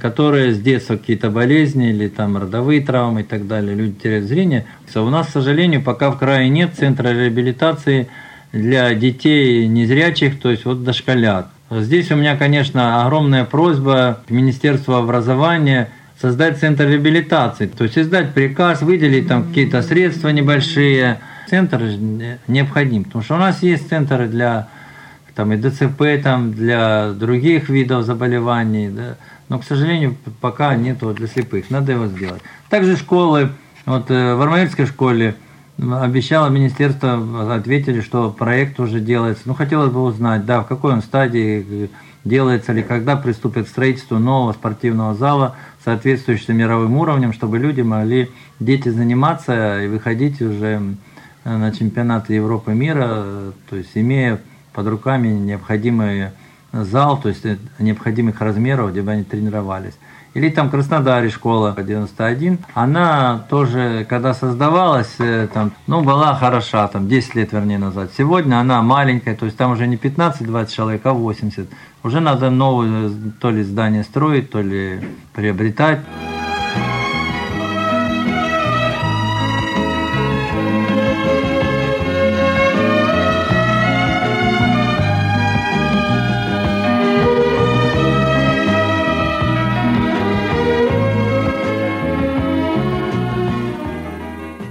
которые 0.00 0.54
с 0.54 0.58
детства 0.58 0.96
какие-то 0.96 1.30
болезни 1.30 1.90
или 1.90 2.08
там 2.08 2.38
родовые 2.38 2.80
травмы 2.80 3.20
и 3.20 3.24
так 3.24 3.46
далее, 3.46 3.74
люди 3.74 4.00
теряют 4.02 4.26
зрение. 4.26 4.64
У 4.94 5.10
нас, 5.10 5.28
к 5.28 5.30
сожалению, 5.30 5.82
пока 5.82 6.10
в 6.10 6.18
крае 6.18 6.48
нет 6.48 6.72
центра 6.78 7.08
реабилитации 7.08 8.08
для 8.52 8.94
детей 8.94 9.66
незрячих, 9.66 10.40
то 10.40 10.50
есть 10.50 10.64
вот 10.64 10.84
дошколят. 10.84 11.48
Здесь 11.70 12.10
у 12.10 12.16
меня, 12.16 12.36
конечно, 12.36 13.02
огромная 13.04 13.44
просьба 13.44 14.20
к 14.26 14.30
Министерству 14.30 14.94
образования 14.94 15.88
создать 16.20 16.58
центр 16.58 16.86
реабилитации, 16.86 17.66
то 17.66 17.84
есть 17.84 17.98
издать 17.98 18.34
приказ, 18.34 18.82
выделить 18.82 19.26
там 19.26 19.48
какие-то 19.48 19.82
средства 19.82 20.28
небольшие. 20.28 21.18
Центр 21.48 21.82
необходим, 22.46 23.04
потому 23.04 23.24
что 23.24 23.34
у 23.34 23.38
нас 23.38 23.62
есть 23.62 23.88
центры 23.88 24.28
для 24.28 24.68
там, 25.34 25.52
и 25.52 25.56
ДЦП, 25.56 26.22
там, 26.22 26.52
для 26.52 27.12
других 27.12 27.68
видов 27.68 28.04
заболеваний, 28.04 28.88
да, 28.90 29.16
но, 29.48 29.58
к 29.58 29.64
сожалению, 29.64 30.16
пока 30.40 30.74
нету 30.74 31.12
для 31.12 31.26
слепых, 31.26 31.70
надо 31.70 31.92
его 31.92 32.06
сделать. 32.06 32.42
Также 32.68 32.96
школы, 32.96 33.50
вот 33.86 34.10
э, 34.10 34.34
в 34.34 34.42
Армавирской 34.42 34.86
школе 34.86 35.34
обещало 35.78 36.48
министерство, 36.48 37.54
ответили, 37.54 38.00
что 38.00 38.30
проект 38.30 38.78
уже 38.80 39.00
делается. 39.00 39.42
Ну, 39.46 39.54
хотелось 39.54 39.90
бы 39.90 40.02
узнать, 40.02 40.44
да, 40.44 40.62
в 40.62 40.66
какой 40.66 40.92
он 40.92 41.02
стадии, 41.02 41.90
делается 42.24 42.72
ли, 42.72 42.82
когда 42.82 43.16
приступят 43.16 43.66
к 43.66 43.68
строительству 43.68 44.18
нового 44.18 44.52
спортивного 44.52 45.14
зала, 45.14 45.56
соответствующего 45.84 46.52
мировым 46.52 46.96
уровням, 46.96 47.32
чтобы 47.32 47.58
люди 47.58 47.80
могли, 47.80 48.30
дети 48.60 48.88
заниматься 48.88 49.82
и 49.82 49.88
выходить 49.88 50.40
уже 50.40 50.80
на 51.44 51.72
чемпионаты 51.72 52.34
Европы 52.34 52.72
мира, 52.72 53.52
то 53.68 53.76
есть 53.76 53.90
имея 53.94 54.40
под 54.72 54.86
руками 54.86 55.28
необходимый 55.28 56.28
зал, 56.72 57.20
то 57.20 57.28
есть 57.28 57.44
необходимых 57.78 58.40
размеров, 58.40 58.92
где 58.92 59.02
бы 59.02 59.10
они 59.10 59.24
тренировались. 59.24 59.94
Или 60.34 60.48
там 60.48 60.70
Краснодаре 60.70 61.28
школа 61.28 61.76
91, 61.76 62.58
она 62.74 63.44
тоже, 63.50 64.06
когда 64.08 64.32
создавалась, 64.32 65.14
э, 65.18 65.46
там, 65.52 65.72
ну, 65.86 66.02
была 66.02 66.34
хороша, 66.34 66.88
там, 66.88 67.06
10 67.06 67.34
лет, 67.34 67.52
вернее, 67.52 67.78
назад. 67.78 68.10
Сегодня 68.16 68.58
она 68.58 68.80
маленькая, 68.80 69.36
то 69.36 69.44
есть 69.44 69.58
там 69.58 69.72
уже 69.72 69.86
не 69.86 69.96
15-20 69.96 70.72
человек, 70.72 71.02
а 71.04 71.12
80. 71.12 71.68
Уже 72.02 72.20
надо 72.20 72.50
новое 72.50 73.10
то 73.40 73.50
ли 73.50 73.62
здание 73.62 74.04
строить, 74.04 74.50
то 74.50 74.62
ли 74.62 75.00
приобретать. 75.34 76.00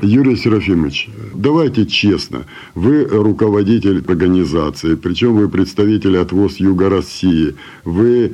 Юрий 0.01 0.35
Серафимович, 0.35 1.09
давайте 1.35 1.85
честно. 1.85 2.45
Вы 2.73 3.05
руководитель 3.05 4.03
организации, 4.07 4.95
причем 4.95 5.35
вы 5.35 5.47
представитель 5.47 6.17
от 6.17 6.31
ВОЗ 6.31 6.57
Юга 6.57 6.89
России. 6.89 7.55
Вы 7.85 8.33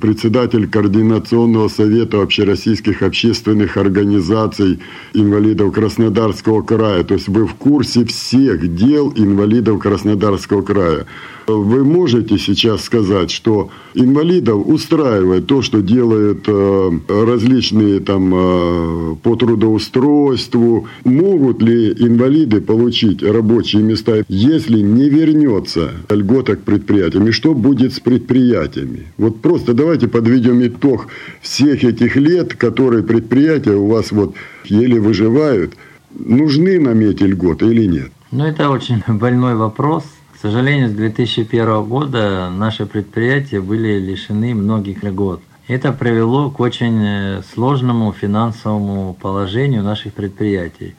председатель 0.00 0.68
Координационного 0.68 1.68
совета 1.68 2.22
общероссийских 2.22 3.02
общественных 3.02 3.76
организаций 3.76 4.78
инвалидов 5.12 5.74
Краснодарского 5.74 6.62
края. 6.62 7.02
То 7.02 7.14
есть 7.14 7.28
вы 7.28 7.46
в 7.46 7.54
курсе 7.54 8.04
всех 8.04 8.74
дел 8.76 9.12
инвалидов 9.16 9.80
Краснодарского 9.80 10.62
края. 10.62 11.06
Вы 11.48 11.82
можете 11.82 12.36
сейчас 12.36 12.84
сказать, 12.84 13.30
что 13.30 13.70
инвалидов 13.94 14.66
устраивает 14.66 15.46
то, 15.46 15.62
что 15.62 15.80
делают 15.80 16.44
э, 16.46 16.90
различные 17.08 18.00
там 18.00 18.34
э, 18.34 19.14
по 19.22 19.34
трудоустройству. 19.34 20.86
Могут 21.08 21.62
ли 21.62 21.92
инвалиды 21.92 22.60
получить 22.60 23.22
рабочие 23.22 23.82
места, 23.82 24.24
если 24.28 24.80
не 24.80 25.08
вернется 25.08 25.92
льгота 26.10 26.56
к 26.56 26.60
предприятиям? 26.60 27.26
И 27.26 27.30
что 27.30 27.54
будет 27.54 27.94
с 27.94 28.00
предприятиями? 28.00 29.06
Вот 29.16 29.40
просто 29.40 29.72
давайте 29.72 30.06
подведем 30.06 30.64
итог 30.66 31.08
всех 31.40 31.82
этих 31.82 32.16
лет, 32.16 32.54
которые 32.54 33.04
предприятия 33.04 33.74
у 33.74 33.86
вас 33.86 34.12
вот 34.12 34.34
еле 34.66 35.00
выживают. 35.00 35.72
Нужны 36.10 36.78
нам 36.78 37.00
эти 37.00 37.22
льготы 37.22 37.68
или 37.68 37.86
нет? 37.86 38.12
Ну, 38.30 38.44
это 38.44 38.68
очень 38.68 39.02
больной 39.08 39.54
вопрос. 39.54 40.04
К 40.34 40.42
сожалению, 40.42 40.90
с 40.90 40.92
2001 40.92 41.84
года 41.84 42.50
наши 42.50 42.84
предприятия 42.84 43.62
были 43.62 43.98
лишены 43.98 44.54
многих 44.54 45.02
льгот. 45.02 45.40
Это 45.68 45.92
привело 45.92 46.50
к 46.50 46.60
очень 46.60 47.04
э, 47.04 47.42
сложному 47.52 48.10
финансовому 48.12 49.12
положению 49.20 49.82
наших 49.82 50.14
предприятий. 50.14 50.94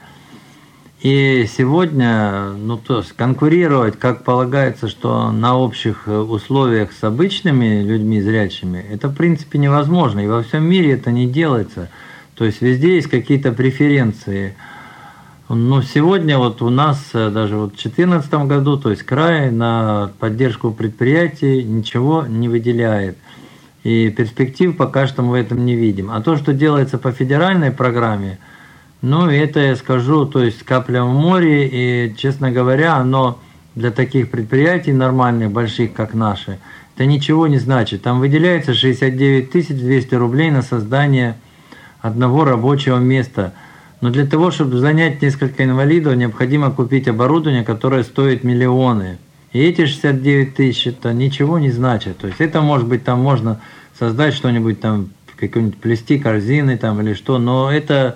И 1.01 1.49
сегодня, 1.57 2.51
ну 2.51 2.77
то 2.77 2.99
есть 2.99 3.13
конкурировать, 3.13 3.97
как 3.97 4.23
полагается, 4.23 4.87
что 4.87 5.31
на 5.31 5.57
общих 5.57 6.03
э, 6.05 6.15
условиях 6.15 6.91
с 6.91 7.03
обычными 7.03 7.81
людьми 7.81 8.21
зрячими, 8.21 8.85
это 8.91 9.07
в 9.07 9.15
принципе 9.15 9.57
невозможно. 9.57 10.19
И 10.19 10.27
во 10.27 10.43
всем 10.43 10.65
мире 10.65 10.91
это 10.91 11.09
не 11.09 11.25
делается. 11.25 11.89
То 12.35 12.45
есть 12.45 12.61
везде 12.61 12.93
есть 12.93 13.09
какие-то 13.09 13.51
преференции. 13.53 14.55
Но 15.49 15.81
сегодня 15.81 16.37
вот 16.37 16.61
у 16.61 16.69
нас 16.69 17.09
э, 17.13 17.31
даже 17.31 17.55
вот 17.55 17.69
в 17.69 17.81
2014 17.81 18.31
году, 18.45 18.77
то 18.77 18.91
есть 18.91 19.01
край 19.01 19.49
на 19.49 20.11
поддержку 20.19 20.69
предприятий 20.69 21.63
ничего 21.63 22.27
не 22.27 22.47
выделяет. 22.47 23.17
И 23.83 24.09
перспектив 24.09 24.75
пока 24.75 25.07
что 25.07 25.21
мы 25.21 25.31
в 25.31 25.33
этом 25.33 25.65
не 25.65 25.75
видим. 25.75 26.11
А 26.11 26.21
то, 26.21 26.35
что 26.35 26.53
делается 26.53 26.97
по 26.97 27.11
федеральной 27.11 27.71
программе, 27.71 28.37
ну, 29.01 29.29
это 29.29 29.59
я 29.59 29.75
скажу, 29.75 30.25
то 30.25 30.43
есть 30.43 30.63
капля 30.63 31.03
в 31.03 31.13
море, 31.13 31.67
и, 31.67 32.15
честно 32.17 32.51
говоря, 32.51 32.95
оно 32.95 33.39
для 33.75 33.91
таких 33.91 34.29
предприятий 34.29 34.91
нормальных, 34.91 35.51
больших, 35.51 35.93
как 35.93 36.13
наши, 36.13 36.59
это 36.95 37.05
ничего 37.05 37.47
не 37.47 37.59
значит. 37.59 38.01
Там 38.01 38.19
выделяется 38.19 38.73
69 38.73 39.77
200 39.77 40.15
рублей 40.15 40.51
на 40.51 40.61
создание 40.61 41.37
одного 42.01 42.43
рабочего 42.43 42.97
места– 42.97 43.53
но 44.01 44.11
для 44.11 44.25
того, 44.25 44.51
чтобы 44.51 44.77
занять 44.77 45.21
несколько 45.21 45.63
инвалидов, 45.63 46.15
необходимо 46.15 46.71
купить 46.71 47.07
оборудование, 47.07 47.63
которое 47.63 48.03
стоит 48.03 48.43
миллионы. 48.43 49.17
И 49.51 49.59
эти 49.59 49.85
69 49.85 50.55
тысяч 50.55 50.87
это 50.87 51.13
ничего 51.13 51.59
не 51.59 51.71
значит. 51.71 52.17
То 52.17 52.27
есть 52.27 52.39
это 52.39 52.61
может 52.61 52.87
быть 52.87 53.03
там 53.03 53.19
можно 53.19 53.61
создать 53.97 54.33
что-нибудь 54.33 54.79
там, 54.79 55.09
какой-нибудь 55.35 55.77
плести 55.77 56.19
корзины 56.19 56.77
там 56.77 57.01
или 57.01 57.13
что, 57.13 57.37
но 57.37 57.71
это 57.71 58.15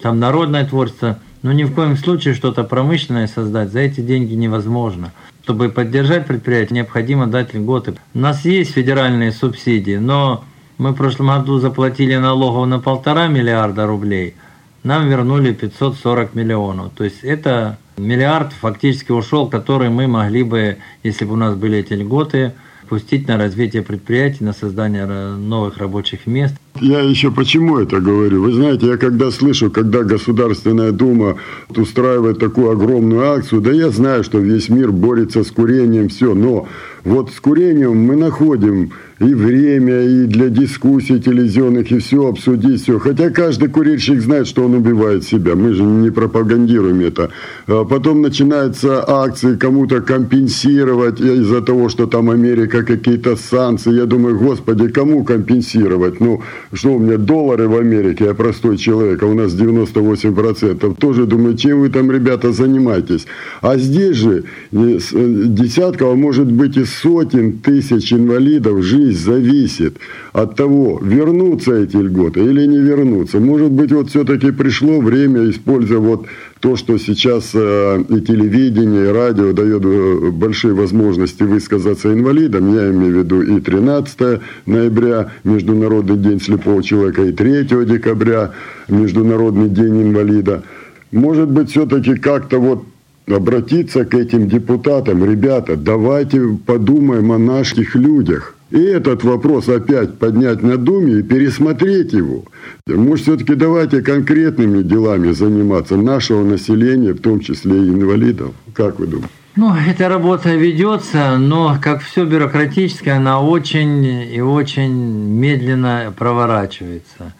там 0.00 0.18
народное 0.20 0.66
творчество. 0.66 1.18
Но 1.42 1.52
ни 1.52 1.64
в 1.64 1.74
коем 1.74 1.96
случае 1.96 2.34
что-то 2.34 2.64
промышленное 2.64 3.26
создать 3.26 3.70
за 3.70 3.80
эти 3.80 4.00
деньги 4.00 4.34
невозможно. 4.34 5.12
Чтобы 5.42 5.68
поддержать 5.68 6.26
предприятие, 6.26 6.76
необходимо 6.76 7.26
дать 7.28 7.54
льготы. 7.54 7.94
У 8.14 8.18
нас 8.18 8.44
есть 8.44 8.72
федеральные 8.72 9.32
субсидии, 9.32 9.96
но 9.96 10.44
мы 10.76 10.90
в 10.90 10.94
прошлом 10.96 11.28
году 11.28 11.58
заплатили 11.58 12.16
налогов 12.16 12.66
на 12.66 12.80
полтора 12.80 13.28
миллиарда 13.28 13.86
рублей– 13.86 14.34
нам 14.86 15.08
вернули 15.08 15.52
540 15.52 16.34
миллионов. 16.36 16.92
То 16.94 17.02
есть 17.02 17.24
это 17.24 17.76
миллиард 17.96 18.52
фактически 18.52 19.12
ушел, 19.12 19.48
который 19.48 19.88
мы 19.90 20.06
могли 20.06 20.42
бы, 20.42 20.78
если 21.02 21.24
бы 21.24 21.34
у 21.34 21.36
нас 21.36 21.54
были 21.54 21.78
эти 21.78 21.94
льготы, 21.94 22.52
пустить 22.88 23.26
на 23.26 23.36
развитие 23.36 23.82
предприятий, 23.82 24.44
на 24.44 24.52
создание 24.52 25.06
новых 25.06 25.78
рабочих 25.78 26.26
мест. 26.26 26.54
Я 26.80 27.00
еще 27.00 27.30
почему 27.30 27.78
это 27.78 28.00
говорю? 28.00 28.42
Вы 28.42 28.52
знаете, 28.52 28.86
я 28.86 28.96
когда 28.96 29.30
слышу, 29.30 29.70
когда 29.70 30.02
Государственная 30.02 30.92
Дума 30.92 31.36
устраивает 31.68 32.38
такую 32.38 32.70
огромную 32.70 33.30
акцию, 33.32 33.60
да 33.60 33.72
я 33.72 33.90
знаю, 33.90 34.24
что 34.24 34.38
весь 34.38 34.68
мир 34.68 34.92
борется 34.92 35.44
с 35.44 35.50
курением, 35.50 36.08
все, 36.08 36.34
но 36.34 36.66
вот 37.04 37.30
с 37.30 37.40
курением 37.40 37.98
мы 37.98 38.16
находим 38.16 38.90
и 39.20 39.32
время, 39.32 40.02
и 40.02 40.26
для 40.26 40.48
дискуссий 40.48 41.20
телевизионных, 41.20 41.90
и 41.90 41.98
все 41.98 42.28
обсудить, 42.28 42.82
все. 42.82 42.98
Хотя 42.98 43.30
каждый 43.30 43.68
курильщик 43.68 44.20
знает, 44.20 44.46
что 44.46 44.64
он 44.64 44.74
убивает 44.74 45.24
себя. 45.24 45.54
Мы 45.54 45.72
же 45.72 45.84
не 45.84 46.10
пропагандируем 46.10 47.00
это. 47.00 47.30
А 47.66 47.84
потом 47.84 48.22
начинаются 48.22 49.04
акции 49.08 49.56
кому-то 49.56 50.02
компенсировать 50.02 51.20
из-за 51.20 51.62
того, 51.62 51.88
что 51.88 52.06
там 52.06 52.28
Америка 52.28 52.82
какие-то 52.82 53.36
санкции. 53.36 53.94
Я 53.94 54.04
думаю, 54.04 54.38
господи, 54.38 54.88
кому 54.88 55.24
компенсировать? 55.24 56.20
Ну, 56.20 56.42
что 56.72 56.94
у 56.94 56.98
меня 56.98 57.16
доллары 57.16 57.68
в 57.68 57.76
Америке, 57.76 58.24
я 58.24 58.34
простой 58.34 58.76
человек, 58.76 59.22
а 59.22 59.26
у 59.26 59.34
нас 59.34 59.52
98%. 59.52 60.96
Тоже 60.96 61.26
думаю, 61.26 61.56
чем 61.56 61.80
вы 61.80 61.88
там, 61.88 62.10
ребята, 62.10 62.52
занимаетесь? 62.52 63.26
А 63.60 63.76
здесь 63.76 64.16
же 64.16 64.44
э, 64.72 64.98
десятков, 65.46 66.12
а 66.12 66.16
может 66.16 66.50
быть 66.50 66.76
и 66.76 66.84
сотен 66.84 67.58
тысяч 67.58 68.12
инвалидов 68.12 68.82
жизнь 68.82 69.18
зависит 69.18 69.96
от 70.36 70.54
того, 70.54 70.98
вернутся 71.02 71.72
эти 71.72 71.96
льготы 71.96 72.44
или 72.44 72.66
не 72.66 72.76
вернутся. 72.76 73.40
Может 73.40 73.72
быть, 73.72 73.90
вот 73.90 74.10
все-таки 74.10 74.50
пришло 74.50 75.00
время, 75.00 75.48
используя 75.48 75.98
вот 75.98 76.26
то, 76.60 76.76
что 76.76 76.98
сейчас 76.98 77.52
э, 77.54 78.04
и 78.10 78.20
телевидение, 78.20 79.06
и 79.06 79.12
радио 79.12 79.54
дает 79.54 79.82
э, 79.86 80.30
большие 80.32 80.74
возможности 80.74 81.42
высказаться 81.42 82.12
инвалидам, 82.12 82.74
я 82.74 82.90
имею 82.90 83.14
в 83.14 83.18
виду 83.20 83.40
и 83.40 83.60
13 83.60 84.40
ноября, 84.66 85.32
Международный 85.44 86.18
день 86.18 86.38
слепого 86.38 86.82
человека, 86.82 87.22
и 87.22 87.32
3 87.32 87.64
декабря, 87.86 88.50
Международный 88.88 89.70
день 89.70 90.02
инвалида. 90.02 90.64
Может 91.12 91.48
быть, 91.48 91.70
все-таки 91.70 92.14
как-то 92.14 92.58
вот 92.58 92.84
обратиться 93.26 94.04
к 94.04 94.12
этим 94.12 94.48
депутатам, 94.48 95.24
ребята, 95.24 95.76
давайте 95.76 96.58
подумаем 96.66 97.32
о 97.32 97.38
наших 97.38 97.94
людях. 97.94 98.55
И 98.70 98.80
этот 98.80 99.22
вопрос 99.22 99.68
опять 99.68 100.18
поднять 100.18 100.62
на 100.62 100.76
Думе 100.76 101.20
и 101.20 101.22
пересмотреть 101.22 102.12
его. 102.12 102.44
Может, 102.88 103.24
все-таки 103.24 103.54
давайте 103.54 104.02
конкретными 104.02 104.82
делами 104.82 105.30
заниматься 105.30 105.96
нашего 105.96 106.42
населения, 106.42 107.12
в 107.12 107.20
том 107.20 107.38
числе 107.40 107.76
и 107.76 107.88
инвалидов. 107.88 108.54
Как 108.74 108.98
вы 108.98 109.06
думаете? 109.06 109.30
Ну, 109.54 109.74
эта 109.74 110.08
работа 110.08 110.54
ведется, 110.54 111.38
но, 111.38 111.78
как 111.80 112.02
все 112.02 112.26
бюрократическое, 112.26 113.16
она 113.16 113.40
очень 113.40 114.04
и 114.04 114.40
очень 114.40 114.92
медленно 114.92 116.12
проворачивается. 116.16 117.32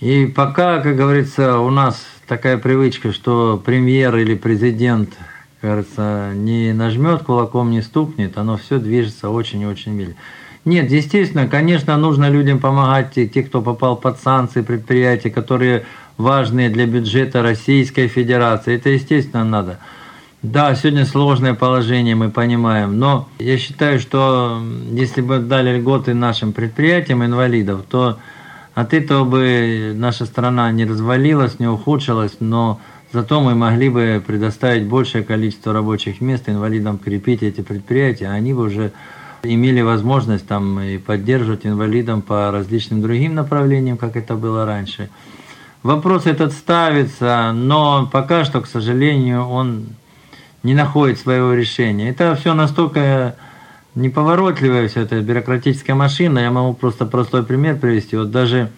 И 0.00 0.26
пока, 0.26 0.80
как 0.80 0.96
говорится, 0.96 1.58
у 1.58 1.70
нас 1.70 2.02
такая 2.26 2.56
привычка, 2.58 3.12
что 3.12 3.60
премьер 3.62 4.16
или 4.16 4.34
президент, 4.34 5.10
кажется, 5.60 6.32
не 6.34 6.72
нажмет 6.72 7.24
кулаком, 7.24 7.70
не 7.70 7.82
стукнет, 7.82 8.38
оно 8.38 8.56
все 8.56 8.78
движется 8.78 9.28
очень 9.28 9.60
и 9.62 9.66
очень 9.66 9.92
медленно. 9.92 10.16
Нет, 10.64 10.90
естественно, 10.90 11.46
конечно, 11.46 11.96
нужно 11.98 12.30
людям 12.30 12.58
помогать, 12.58 13.12
те, 13.12 13.42
кто 13.42 13.60
попал 13.60 13.96
под 13.96 14.18
санкции, 14.20 14.62
предприятия, 14.62 15.30
которые 15.30 15.84
важные 16.16 16.70
для 16.70 16.86
бюджета 16.86 17.42
Российской 17.42 18.08
Федерации. 18.08 18.76
Это, 18.76 18.88
естественно, 18.88 19.44
надо. 19.44 19.78
Да, 20.42 20.74
сегодня 20.74 21.06
сложное 21.06 21.54
положение, 21.54 22.14
мы 22.14 22.30
понимаем, 22.30 22.98
но 22.98 23.28
я 23.38 23.56
считаю, 23.56 23.98
что 23.98 24.60
если 24.90 25.22
бы 25.22 25.38
дали 25.38 25.78
льготы 25.78 26.12
нашим 26.12 26.52
предприятиям 26.52 27.24
инвалидов, 27.24 27.82
то 27.88 28.18
от 28.74 28.92
этого 28.92 29.24
бы 29.24 29.92
наша 29.94 30.26
страна 30.26 30.70
не 30.70 30.84
развалилась, 30.84 31.58
не 31.60 31.66
ухудшилась, 31.66 32.36
но 32.40 32.78
зато 33.12 33.40
мы 33.40 33.54
могли 33.54 33.88
бы 33.88 34.22
предоставить 34.26 34.84
большее 34.84 35.24
количество 35.24 35.72
рабочих 35.72 36.20
мест 36.20 36.48
инвалидам, 36.48 36.98
крепить 36.98 37.42
эти 37.42 37.62
предприятия, 37.62 38.28
они 38.28 38.52
бы 38.52 38.64
уже 38.64 38.92
имели 39.44 39.80
возможность 39.80 40.46
там 40.46 40.80
и 40.80 40.98
поддерживать 40.98 41.66
инвалидам 41.66 42.22
по 42.22 42.50
различным 42.50 43.02
другим 43.02 43.34
направлениям, 43.34 43.96
как 43.96 44.16
это 44.16 44.34
было 44.34 44.64
раньше. 44.64 45.10
Вопрос 45.82 46.26
этот 46.26 46.52
ставится, 46.52 47.52
но 47.52 48.08
пока 48.10 48.44
что, 48.44 48.60
к 48.60 48.66
сожалению, 48.66 49.46
он 49.46 49.86
не 50.62 50.74
находит 50.74 51.18
своего 51.18 51.52
решения. 51.52 52.08
Это 52.08 52.34
все 52.36 52.54
настолько 52.54 53.36
неповоротливая 53.94 54.88
вся 54.88 55.02
эта 55.02 55.20
бюрократическая 55.20 55.94
машина. 55.94 56.38
Я 56.38 56.50
могу 56.50 56.74
просто 56.74 57.06
простой 57.06 57.44
пример 57.44 57.76
привести. 57.76 58.16
Вот 58.16 58.30
даже 58.30 58.70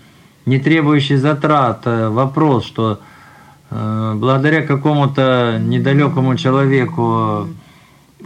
не 0.46 0.58
требующий 0.58 1.16
затрат 1.16 1.82
э, 1.84 2.08
вопрос, 2.08 2.66
что 2.66 3.00
э, 3.70 4.12
благодаря 4.16 4.62
какому-то 4.62 5.58
недалекому 5.60 6.36
человеку 6.36 7.48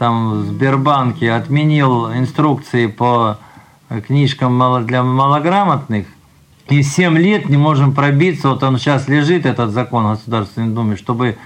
там 0.01 0.31
в 0.31 0.47
Сбербанке 0.47 1.31
отменил 1.31 2.11
инструкции 2.15 2.87
по 2.87 3.37
книжкам 4.07 4.87
для 4.87 5.03
малограмотных, 5.03 6.07
и 6.71 6.83
7 6.83 7.19
лет 7.19 7.51
не 7.51 7.59
можем 7.59 7.93
пробиться, 7.95 8.49
вот 8.49 8.63
он 8.63 8.79
сейчас 8.79 9.09
лежит, 9.09 9.45
этот 9.45 9.73
закон 9.73 10.07
в 10.07 10.11
Государственной 10.13 10.75
Думе, 10.75 10.97
чтобы 10.97 11.37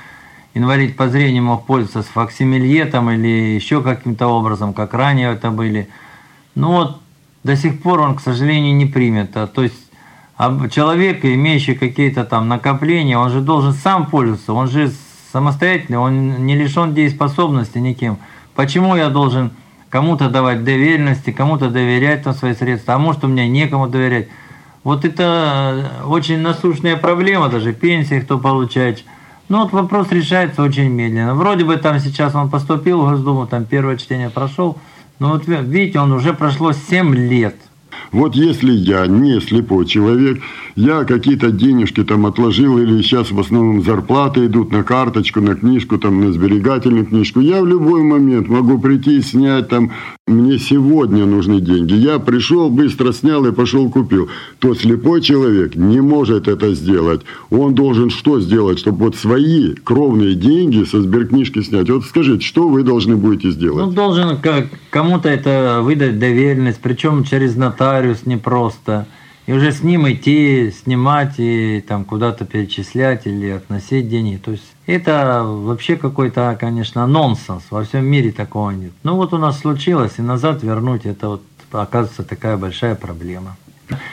инвалид 0.55 0.97
по 0.97 1.09
зрению 1.09 1.43
мог 1.43 1.67
пользоваться 1.67 2.03
с 2.03 2.07
факсимильетом 2.07 3.11
или 3.11 3.57
еще 3.57 3.83
каким-то 3.83 4.29
образом, 4.29 4.73
как 4.73 4.95
ранее 4.95 5.33
это 5.33 5.51
были. 5.51 5.89
Ну 6.55 6.69
вот, 6.69 7.01
до 7.43 7.57
сих 7.57 7.83
пор 7.83 8.03
он, 8.03 8.15
к 8.15 8.21
сожалению, 8.21 8.77
не 8.77 8.87
примет. 8.87 9.37
А, 9.37 9.49
то 9.49 9.65
есть 9.65 9.91
человек, 10.71 11.25
имеющий 11.25 11.75
какие-то 11.75 12.25
там 12.25 12.47
накопления, 12.47 13.19
он 13.19 13.31
же 13.31 13.41
должен 13.41 13.73
сам 13.73 14.07
пользоваться, 14.07 14.53
он 14.53 14.69
же 14.69 14.93
самостоятельный, 15.33 15.99
он 15.99 16.47
не 16.47 16.55
лишен 16.55 16.95
дееспособности 16.95 17.79
никем. 17.79 18.19
Почему 18.55 18.95
я 18.97 19.09
должен 19.09 19.51
кому-то 19.91 20.29
давать 20.29 20.65
доверенности, 20.65 21.31
кому-то 21.31 21.71
доверять 21.71 22.23
там 22.25 22.35
свои 22.35 22.55
средства, 22.55 22.95
а 22.95 22.99
может 22.99 23.25
у 23.25 23.29
меня 23.29 23.47
некому 23.47 23.87
доверять. 23.89 24.29
Вот 24.83 25.05
это 25.05 26.03
очень 26.07 26.41
насущная 26.41 26.97
проблема, 26.97 27.49
даже 27.49 27.73
пенсии 27.73 28.21
кто 28.21 28.39
получает. 28.39 29.05
Но 29.49 29.63
вот 29.63 29.73
вопрос 29.73 30.11
решается 30.11 30.63
очень 30.63 30.89
медленно. 30.89 31.35
Вроде 31.35 31.65
бы 31.65 31.77
там 31.77 31.99
сейчас 32.01 32.35
он 32.35 32.51
поступил 32.51 33.03
в 33.03 33.11
Госдуму, 33.11 33.47
там 33.47 33.65
первое 33.65 33.97
чтение 33.97 34.31
прошел, 34.31 34.79
но 35.19 35.31
вот 35.31 35.47
видите, 35.47 36.01
он 36.01 36.13
уже 36.13 36.33
прошло 36.33 36.73
7 36.73 37.15
лет. 37.15 37.57
Вот 38.13 38.35
если 38.35 38.73
я 38.73 39.07
не 39.07 39.41
слепой 39.41 39.87
человек, 39.87 40.41
я 40.77 41.05
какие-то 41.05 41.51
денежки 41.51 42.03
там 42.05 42.27
отложил, 42.27 42.79
или 42.79 43.03
сейчас 43.03 43.31
в 43.31 43.39
основном 43.39 43.83
зарплаты 43.83 44.47
идут 44.47 44.73
на 44.73 44.83
карточку, 44.83 45.41
на 45.41 45.55
книжку, 45.55 45.99
там, 45.99 46.21
на 46.21 46.33
сберегательную 46.33 47.07
книжку, 47.07 47.41
я 47.41 47.63
в 47.63 47.67
любой 47.67 48.03
момент 48.03 48.49
могу 48.49 48.79
прийти 48.79 49.19
и 49.19 49.23
снять 49.23 49.69
там, 49.69 49.93
мне 50.27 50.59
сегодня 50.59 51.27
нужны 51.27 51.61
деньги. 51.61 51.93
Я 51.95 52.19
пришел, 52.19 52.71
быстро 52.71 53.13
снял 53.13 53.45
и 53.45 53.53
пошел 53.53 53.91
купил. 53.91 54.29
То 54.59 54.75
слепой 54.75 55.21
человек 55.21 55.75
не 55.75 56.01
может 56.01 56.49
это 56.49 56.75
сделать. 56.75 57.21
Он 57.51 57.75
должен 57.75 58.09
что 58.11 58.41
сделать, 58.41 58.79
чтобы 58.79 59.05
вот 59.05 59.17
свои 59.17 59.75
кровные 59.75 60.35
деньги 60.35 60.85
со 60.85 61.03
сберкнижки 61.03 61.63
снять? 61.63 61.91
Вот 61.91 62.05
скажите, 62.05 62.45
что 62.45 62.69
вы 62.69 62.83
должны 62.83 63.17
будете 63.17 63.51
сделать? 63.51 63.87
Ну, 63.87 63.93
должен 63.93 64.39
кому-то 64.95 65.29
это 65.29 65.81
выдать 65.83 66.21
доверенность, 66.21 66.79
причем 66.81 67.25
через 67.25 67.57
нотариус 67.57 68.27
непросто. 68.27 69.07
И 69.45 69.53
уже 69.53 69.73
с 69.73 69.83
ним 69.83 70.09
идти, 70.09 70.71
снимать 70.71 71.35
и 71.39 71.85
там 71.87 72.05
куда-то 72.05 72.45
перечислять 72.45 73.27
или 73.27 73.51
относить 73.51 74.09
деньги. 74.09 74.37
То 74.37 74.53
есть 74.53 74.63
это 74.87 75.43
вообще 75.43 75.97
какой-то, 75.97 76.57
конечно, 76.61 77.05
нонсенс. 77.09 77.65
Во 77.71 77.83
всем 77.83 78.07
мире 78.07 78.31
такого 78.31 78.71
нет. 78.71 78.93
Ну 79.03 79.17
вот 79.17 79.35
у 79.35 79.39
нас 79.39 79.59
случилось, 79.59 80.13
и 80.19 80.23
назад 80.23 80.63
вернуть, 80.63 81.07
это 81.07 81.29
вот 81.29 81.43
оказывается 81.73 82.23
такая 82.23 82.57
большая 82.57 82.95
проблема. 82.95 83.57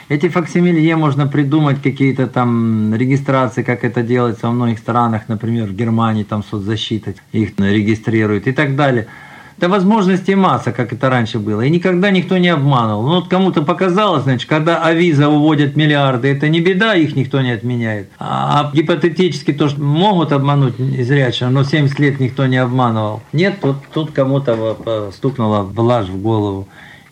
Эти 0.10 0.30
факсимилье 0.30 0.96
можно 0.96 1.28
придумать 1.28 1.80
какие-то 1.84 2.26
там 2.26 2.96
регистрации, 2.96 3.62
как 3.62 3.84
это 3.84 4.02
делается 4.02 4.48
во 4.48 4.54
многих 4.54 4.80
странах, 4.80 5.28
например, 5.28 5.68
в 5.68 5.76
Германии 5.76 6.24
там 6.24 6.44
соцзащита 6.44 7.14
их 7.32 7.52
регистрирует 7.60 8.48
и 8.48 8.52
так 8.52 8.76
далее. 8.76 9.06
Да 9.58 9.68
возможностей 9.68 10.36
масса, 10.36 10.72
как 10.72 10.94
это 10.94 11.10
раньше 11.10 11.40
было. 11.40 11.62
И 11.62 11.70
никогда 11.70 12.12
никто 12.12 12.38
не 12.38 12.50
обманывал. 12.50 13.04
Ну 13.04 13.16
вот 13.16 13.28
кому-то 13.28 13.62
показалось, 13.62 14.24
значит, 14.24 14.50
когда 14.50 14.84
Авиза 14.84 15.30
уводят 15.30 15.76
миллиарды, 15.76 16.30
это 16.30 16.50
не 16.50 16.62
беда, 16.62 16.96
их 16.96 17.16
никто 17.16 17.42
не 17.42 17.52
отменяет. 17.52 18.10
А, 18.20 18.72
гипотетически 18.74 19.54
то, 19.54 19.70
что 19.70 19.82
могут 19.82 20.32
обмануть 20.32 20.78
зрячего, 20.78 21.50
но 21.50 21.64
70 21.64 22.00
лет 22.00 22.20
никто 22.20 22.46
не 22.46 22.58
обманывал. 22.58 23.22
Нет, 23.34 23.60
тут, 23.62 23.78
тут 23.94 24.12
кому-то 24.12 25.12
стукнула 25.16 25.64
блажь 25.64 26.08
в 26.08 26.22
голову. 26.22 26.68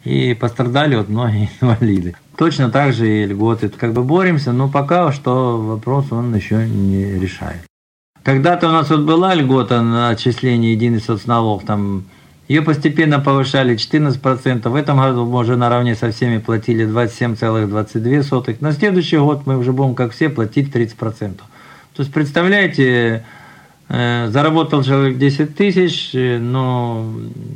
И 0.06 0.34
пострадали 0.34 0.96
вот 0.96 1.10
многие 1.10 1.50
инвалиды. 1.62 2.16
Точно 2.38 2.70
так 2.70 2.94
же 2.94 3.08
и 3.08 3.26
льготы. 3.26 3.70
Как 3.70 3.94
бы 3.94 4.04
боремся, 4.04 4.54
но 4.54 4.70
пока 4.70 5.12
что 5.12 5.58
вопрос 5.58 6.12
он 6.12 6.34
еще 6.34 6.66
не 6.68 7.20
решает. 7.20 7.62
Когда-то 8.24 8.70
у 8.70 8.72
нас 8.72 8.90
вот 8.90 9.02
была 9.02 9.34
льгота 9.34 9.82
на 9.82 10.10
отчисление 10.10 10.74
единый 10.74 11.00
соцналог, 11.00 11.66
там 11.66 12.06
ее 12.50 12.64
постепенно 12.64 13.20
повышали 13.20 13.76
14%. 13.76 14.68
В 14.68 14.76
этом 14.76 14.98
году 14.98 15.26
мы 15.26 15.40
уже 15.40 15.56
наравне 15.56 15.96
со 15.96 16.12
всеми 16.12 16.40
платили 16.40 16.86
27,22. 16.86 18.58
На 18.60 18.72
следующий 18.72 19.18
год 19.18 19.46
мы 19.46 19.58
уже 19.58 19.72
будем, 19.72 19.94
как 19.94 20.14
все, 20.14 20.30
платить 20.30 20.76
30%. 20.76 21.36
То 21.38 21.44
есть, 22.02 22.12
представляете, 22.12 23.24
э, 23.88 24.30
заработал 24.32 24.84
человек 24.84 25.20
10 25.20 25.56
тысяч, 25.56 26.10
э, 26.16 26.40
но 26.40 27.08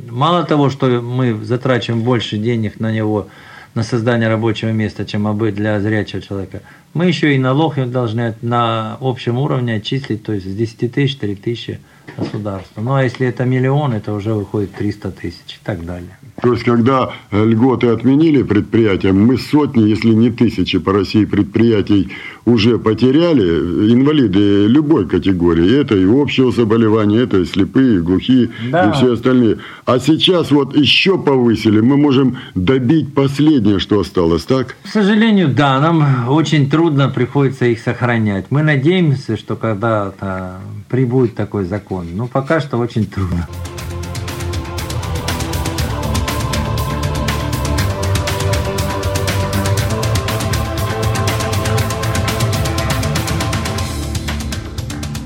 мало 0.08 0.44
того, 0.44 0.70
что 0.70 0.86
мы 1.02 1.44
затрачиваем 1.44 2.04
больше 2.04 2.38
денег 2.38 2.78
на 2.78 2.92
него, 2.92 3.26
на 3.74 3.82
создание 3.82 4.28
рабочего 4.28 4.70
места, 4.70 5.04
чем 5.04 5.26
обы 5.26 5.50
для 5.50 5.80
зрячего 5.80 6.22
человека, 6.22 6.62
мы 6.92 7.06
еще 7.06 7.34
и 7.34 7.38
налог 7.38 7.74
должны 7.90 8.36
на 8.42 8.96
общем 9.00 9.38
уровне 9.38 9.74
отчислить, 9.74 10.22
то 10.22 10.32
есть 10.32 10.46
с 10.46 10.54
10 10.54 10.92
тысяч 10.92 11.16
3 11.16 11.34
тысячи 11.34 11.80
государства. 12.16 12.80
Ну 12.80 12.94
а 12.94 13.02
если 13.02 13.26
это 13.26 13.44
миллион, 13.44 13.92
это 13.92 14.12
уже 14.12 14.34
выходит 14.34 14.74
300 14.74 15.10
тысяч 15.12 15.56
и 15.60 15.64
так 15.64 15.84
далее. 15.84 16.18
То 16.44 16.52
есть, 16.52 16.64
когда 16.64 17.10
льготы 17.32 17.88
отменили 17.88 18.42
предприятиям, 18.42 19.24
мы 19.24 19.38
сотни, 19.38 19.88
если 19.88 20.10
не 20.10 20.30
тысячи 20.30 20.78
по 20.78 20.92
России 20.92 21.24
предприятий 21.24 22.10
уже 22.44 22.78
потеряли, 22.78 23.92
инвалиды 23.92 24.66
любой 24.66 25.08
категории. 25.08 25.80
Это 25.80 25.96
и 25.96 26.04
общего 26.04 26.52
заболевания, 26.52 27.20
это 27.20 27.38
и 27.38 27.44
слепые, 27.46 27.96
и 27.96 28.00
глухие, 28.00 28.50
да. 28.70 28.90
и 28.90 28.92
все 28.92 29.14
остальные. 29.14 29.58
А 29.86 29.98
сейчас 29.98 30.50
вот 30.50 30.76
еще 30.76 31.18
повысили, 31.18 31.80
мы 31.80 31.96
можем 31.96 32.36
добить 32.54 33.14
последнее, 33.14 33.78
что 33.78 34.00
осталось, 34.00 34.44
так? 34.44 34.76
К 34.84 34.88
сожалению, 34.88 35.48
да, 35.48 35.80
нам 35.80 36.28
очень 36.28 36.68
трудно 36.68 37.08
приходится 37.08 37.64
их 37.64 37.80
сохранять. 37.80 38.46
Мы 38.50 38.62
надеемся, 38.62 39.38
что 39.38 39.56
когда-то 39.56 40.60
прибудет 40.90 41.34
такой 41.34 41.64
закон, 41.64 42.08
но 42.14 42.26
пока 42.26 42.60
что 42.60 42.76
очень 42.76 43.06
трудно. 43.06 43.48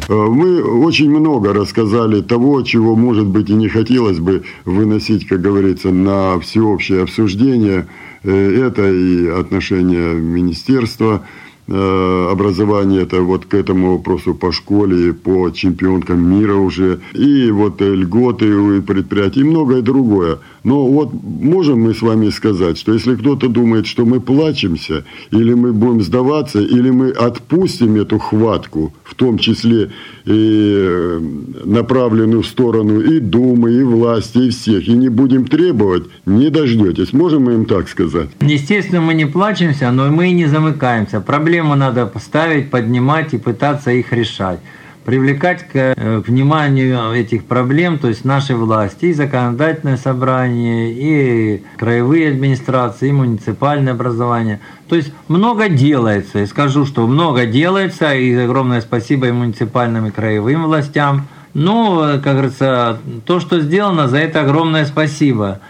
Мы 0.09 0.63
очень 0.63 1.11
много 1.11 1.53
рассказали 1.53 2.23
того, 2.23 2.63
чего, 2.63 2.97
может 2.97 3.27
быть, 3.27 3.51
и 3.51 3.55
не 3.55 3.69
хотелось 3.69 4.19
бы 4.19 4.45
выносить, 4.65 5.27
как 5.27 5.41
говорится, 5.41 5.91
на 5.91 6.39
всеобщее 6.41 7.03
обсуждение. 7.03 7.87
Э, 8.23 8.67
это 8.67 8.91
и 8.91 9.27
отношение 9.29 10.15
министерства, 10.15 11.23
Э, 11.23 11.25
образование, 11.69 13.03
это 13.03 13.21
вот 13.21 13.45
к 13.45 13.55
этому 13.55 13.93
вопросу 13.93 14.35
по 14.35 14.53
школе, 14.53 15.13
по 15.13 15.51
чемпионкам 15.51 16.21
мира 16.21 16.55
уже, 16.55 17.01
и 17.13 17.51
вот 17.51 17.81
льготы 17.81 18.55
у 18.57 18.83
предприятий, 18.83 19.41
и 19.41 19.45
многое 19.45 19.83
другое. 19.83 20.39
Но 20.65 20.87
вот 20.87 21.11
можем 21.13 21.81
мы 21.81 21.95
с 21.95 22.03
вами 22.03 22.31
сказать, 22.31 22.79
что 22.79 22.93
если 22.93 23.15
кто-то 23.17 23.49
думает, 23.49 23.87
что 23.87 24.05
мы 24.05 24.21
плачемся, 24.21 25.05
или 25.31 25.55
мы 25.55 25.73
будем 25.73 26.03
сдаваться, 26.03 26.61
или 26.61 26.91
мы 26.91 27.11
отпустим 27.11 27.97
эту 27.97 28.19
хватку, 28.19 28.93
в 29.05 29.15
том 29.15 29.39
числе 29.39 29.91
и 30.29 30.87
э, 30.87 31.21
направленную 31.65 32.43
в 32.43 32.47
сторону 32.47 33.01
и 33.01 33.19
Думы, 33.19 33.73
и 33.73 33.83
власти, 33.83 34.39
и 34.39 34.51
всех, 34.51 34.87
и 34.87 34.93
не 34.93 35.09
будем 35.09 35.47
требовать, 35.47 36.05
не 36.27 36.51
дождетесь. 36.51 37.13
Можем 37.13 37.45
мы 37.45 37.55
им 37.55 37.65
так 37.65 37.89
сказать? 37.89 38.29
Естественно, 38.41 39.01
мы 39.01 39.15
не 39.15 39.25
плачемся, 39.25 39.91
но 39.91 40.11
мы 40.11 40.29
и 40.29 40.33
не 40.33 40.47
замыкаемся. 40.47 41.21
Проблему 41.21 41.75
надо 41.77 42.07
поставить, 42.07 42.71
поднимать 42.71 43.33
и 43.33 43.39
пытаться 43.39 43.91
их 43.91 44.13
решать 44.13 44.61
привлекать 45.09 45.67
к 45.67 45.75
э, 45.75 46.19
вниманию 46.19 47.15
этих 47.15 47.47
проблем, 47.47 47.99
то 47.99 48.09
есть 48.09 48.27
нашей 48.27 48.57
власти, 48.57 49.07
и 49.07 49.15
законодательное 49.15 49.97
собрание, 49.97 50.93
и 50.93 51.65
краевые 51.79 52.29
администрации, 52.29 53.09
и 53.09 53.13
муниципальное 53.13 53.95
образование. 53.95 54.61
То 54.87 54.97
есть 54.97 55.11
много 55.27 55.71
делается, 55.71 56.41
и 56.41 56.47
скажу, 56.47 56.85
что 56.85 57.07
много 57.07 57.47
делается, 57.47 58.13
и 58.13 58.35
огромное 58.35 58.83
спасибо 58.83 59.29
и 59.29 59.33
муниципальным, 59.33 60.09
и 60.09 60.11
краевым 60.11 60.65
властям. 60.65 61.27
Но, 61.55 62.21
как 62.23 62.35
говорится, 62.35 62.99
то, 63.25 63.41
что 63.41 63.61
сделано, 63.61 64.09
за 64.09 64.19
это 64.19 64.43
огромное 64.43 64.85
спасибо. 64.85 65.61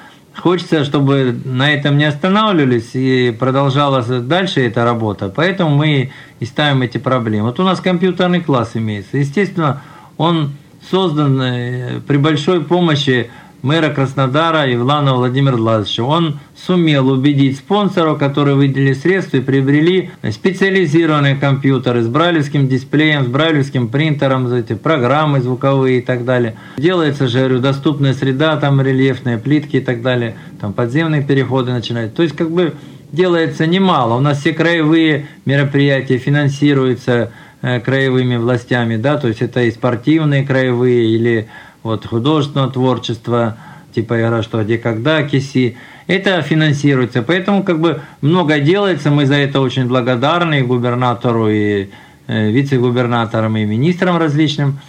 Хочется, 0.40 0.85
чтобы 0.85 1.37
на 1.44 1.72
этом 1.72 1.98
не 1.98 2.05
останавливались 2.05 2.90
и 2.94 3.35
продолжалась 3.37 4.07
дальше 4.07 4.61
эта 4.61 4.85
работа. 4.85 5.33
Поэтому 5.35 5.74
мы 5.74 6.12
и 6.38 6.44
ставим 6.44 6.83
эти 6.83 6.98
проблемы. 6.98 7.46
Вот 7.48 7.59
у 7.59 7.64
нас 7.64 7.81
компьютерный 7.81 8.40
класс 8.40 8.72
имеется. 8.74 9.18
Естественно, 9.18 9.83
он 10.16 10.53
создан 10.90 11.40
э, 11.42 12.01
при 12.07 12.18
большой 12.18 12.62
помощи 12.62 13.31
мэра 13.62 13.90
Краснодара 13.90 14.73
Ивлана 14.73 15.14
Владимира 15.14 15.57
Владимировича. 15.57 16.05
Он 16.05 16.38
сумел 16.57 17.09
убедить 17.09 17.59
спонсоров, 17.59 18.18
которые 18.18 18.57
выделили 18.57 18.92
средства 18.92 19.38
и 19.38 19.40
приобрели 19.40 20.11
специализированные 20.31 21.37
компьютеры 21.37 22.03
с 22.03 22.09
брайлевским 22.09 22.68
дисплеем, 22.68 23.25
с 23.25 23.29
брайлевским 23.29 23.88
принтером, 23.88 24.53
эти 24.53 24.75
программы 24.75 25.40
звуковые 25.40 25.99
и 25.99 26.03
так 26.03 26.25
далее. 26.25 26.57
Делается 26.77 27.29
же, 27.29 27.38
говорю, 27.38 27.61
доступная 27.61 28.14
среда, 28.14 28.57
там 28.57 28.81
рельефные 28.81 29.38
плитки 29.38 29.77
и 29.77 29.81
так 29.81 30.03
далее, 30.03 30.37
там 30.61 30.73
подземные 30.73 31.23
переходы 31.23 31.73
начинают. 31.73 32.14
То 32.14 32.23
есть 32.23 32.37
как 32.37 32.51
бы 32.51 32.75
делается 33.12 33.66
немало. 33.66 34.14
У 34.14 34.21
нас 34.21 34.40
все 34.40 34.53
краевые 34.53 35.27
мероприятия 35.44 36.18
финансируются 36.18 37.33
э, 37.62 37.81
краевыми 37.81 38.37
властями, 38.37 38.97
да, 38.97 39.16
то 39.16 39.29
есть 39.29 39.42
это 39.42 39.62
и 39.62 39.71
спортивные 39.71 40.44
краевые 40.44 41.07
или 41.07 41.49
вот 41.88 42.07
художественного 42.07 42.70
творчества, 42.70 43.57
типа 43.94 44.20
«Игра, 44.20 44.42
что, 44.42 44.62
где, 44.62 44.79
когда», 44.79 45.22
«Киси». 45.22 45.77
Это 46.07 46.40
финансируется, 46.40 47.22
поэтому 47.22 47.62
как 47.62 47.81
бы 47.81 48.01
много 48.22 48.61
делается, 48.61 49.11
мы 49.11 49.27
за 49.27 49.35
это 49.35 49.61
очень 49.61 49.87
благодарны 49.87 50.61
и 50.61 50.62
губернатору, 50.62 51.51
и 51.51 51.88
э, 52.27 52.51
вице-губернаторам, 52.51 53.57
и 53.59 53.66
министрам 53.66 54.16
различным. 54.16 54.81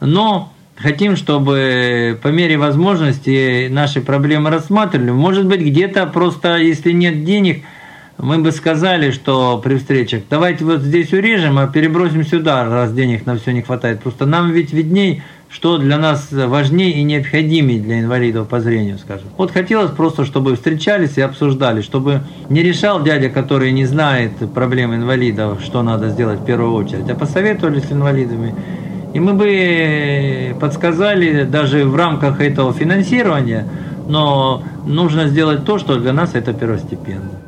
Но 0.00 0.52
хотим, 0.76 1.16
чтобы 1.16 2.18
по 2.22 2.28
мере 2.28 2.56
возможности 2.58 3.68
наши 3.68 4.00
проблемы 4.00 4.50
рассматривали. 4.50 5.10
Может 5.10 5.46
быть, 5.46 5.60
где-то 5.60 6.06
просто, 6.06 6.56
если 6.58 6.92
нет 6.92 7.24
денег, 7.24 7.64
мы 8.18 8.38
бы 8.38 8.50
сказали, 8.52 9.10
что 9.10 9.60
при 9.62 9.76
встречах, 9.76 10.22
давайте 10.28 10.64
вот 10.64 10.80
здесь 10.80 11.12
урежем, 11.12 11.58
а 11.58 11.68
перебросим 11.68 12.24
сюда, 12.24 12.64
раз 12.64 12.92
денег 12.92 13.26
на 13.26 13.36
все 13.36 13.52
не 13.52 13.62
хватает. 13.62 14.00
Просто 14.00 14.26
нам 14.26 14.50
ведь 14.50 14.72
видней, 14.72 15.22
что 15.50 15.78
для 15.78 15.98
нас 15.98 16.28
важнее 16.30 16.92
и 16.92 17.02
необходимее 17.02 17.80
для 17.80 18.00
инвалидов 18.00 18.48
по 18.48 18.60
зрению, 18.60 18.98
скажем. 18.98 19.28
Вот 19.36 19.50
хотелось 19.50 19.90
просто, 19.90 20.24
чтобы 20.24 20.54
встречались 20.54 21.16
и 21.16 21.22
обсуждали, 21.22 21.80
чтобы 21.80 22.20
не 22.48 22.62
решал 22.62 23.02
дядя, 23.02 23.30
который 23.30 23.72
не 23.72 23.86
знает 23.86 24.32
проблем 24.52 24.94
инвалидов, 24.94 25.60
что 25.64 25.82
надо 25.82 26.10
сделать 26.10 26.40
в 26.40 26.44
первую 26.44 26.74
очередь, 26.74 27.08
а 27.08 27.14
посоветовали 27.14 27.80
с 27.80 27.90
инвалидами. 27.90 28.54
И 29.14 29.20
мы 29.20 29.32
бы 29.32 30.54
подсказали 30.60 31.44
даже 31.44 31.84
в 31.86 31.96
рамках 31.96 32.40
этого 32.40 32.74
финансирования, 32.74 33.66
но 34.06 34.62
нужно 34.86 35.28
сделать 35.28 35.64
то, 35.64 35.78
что 35.78 35.98
для 35.98 36.12
нас 36.12 36.34
это 36.34 36.52
первостепенно. 36.52 37.47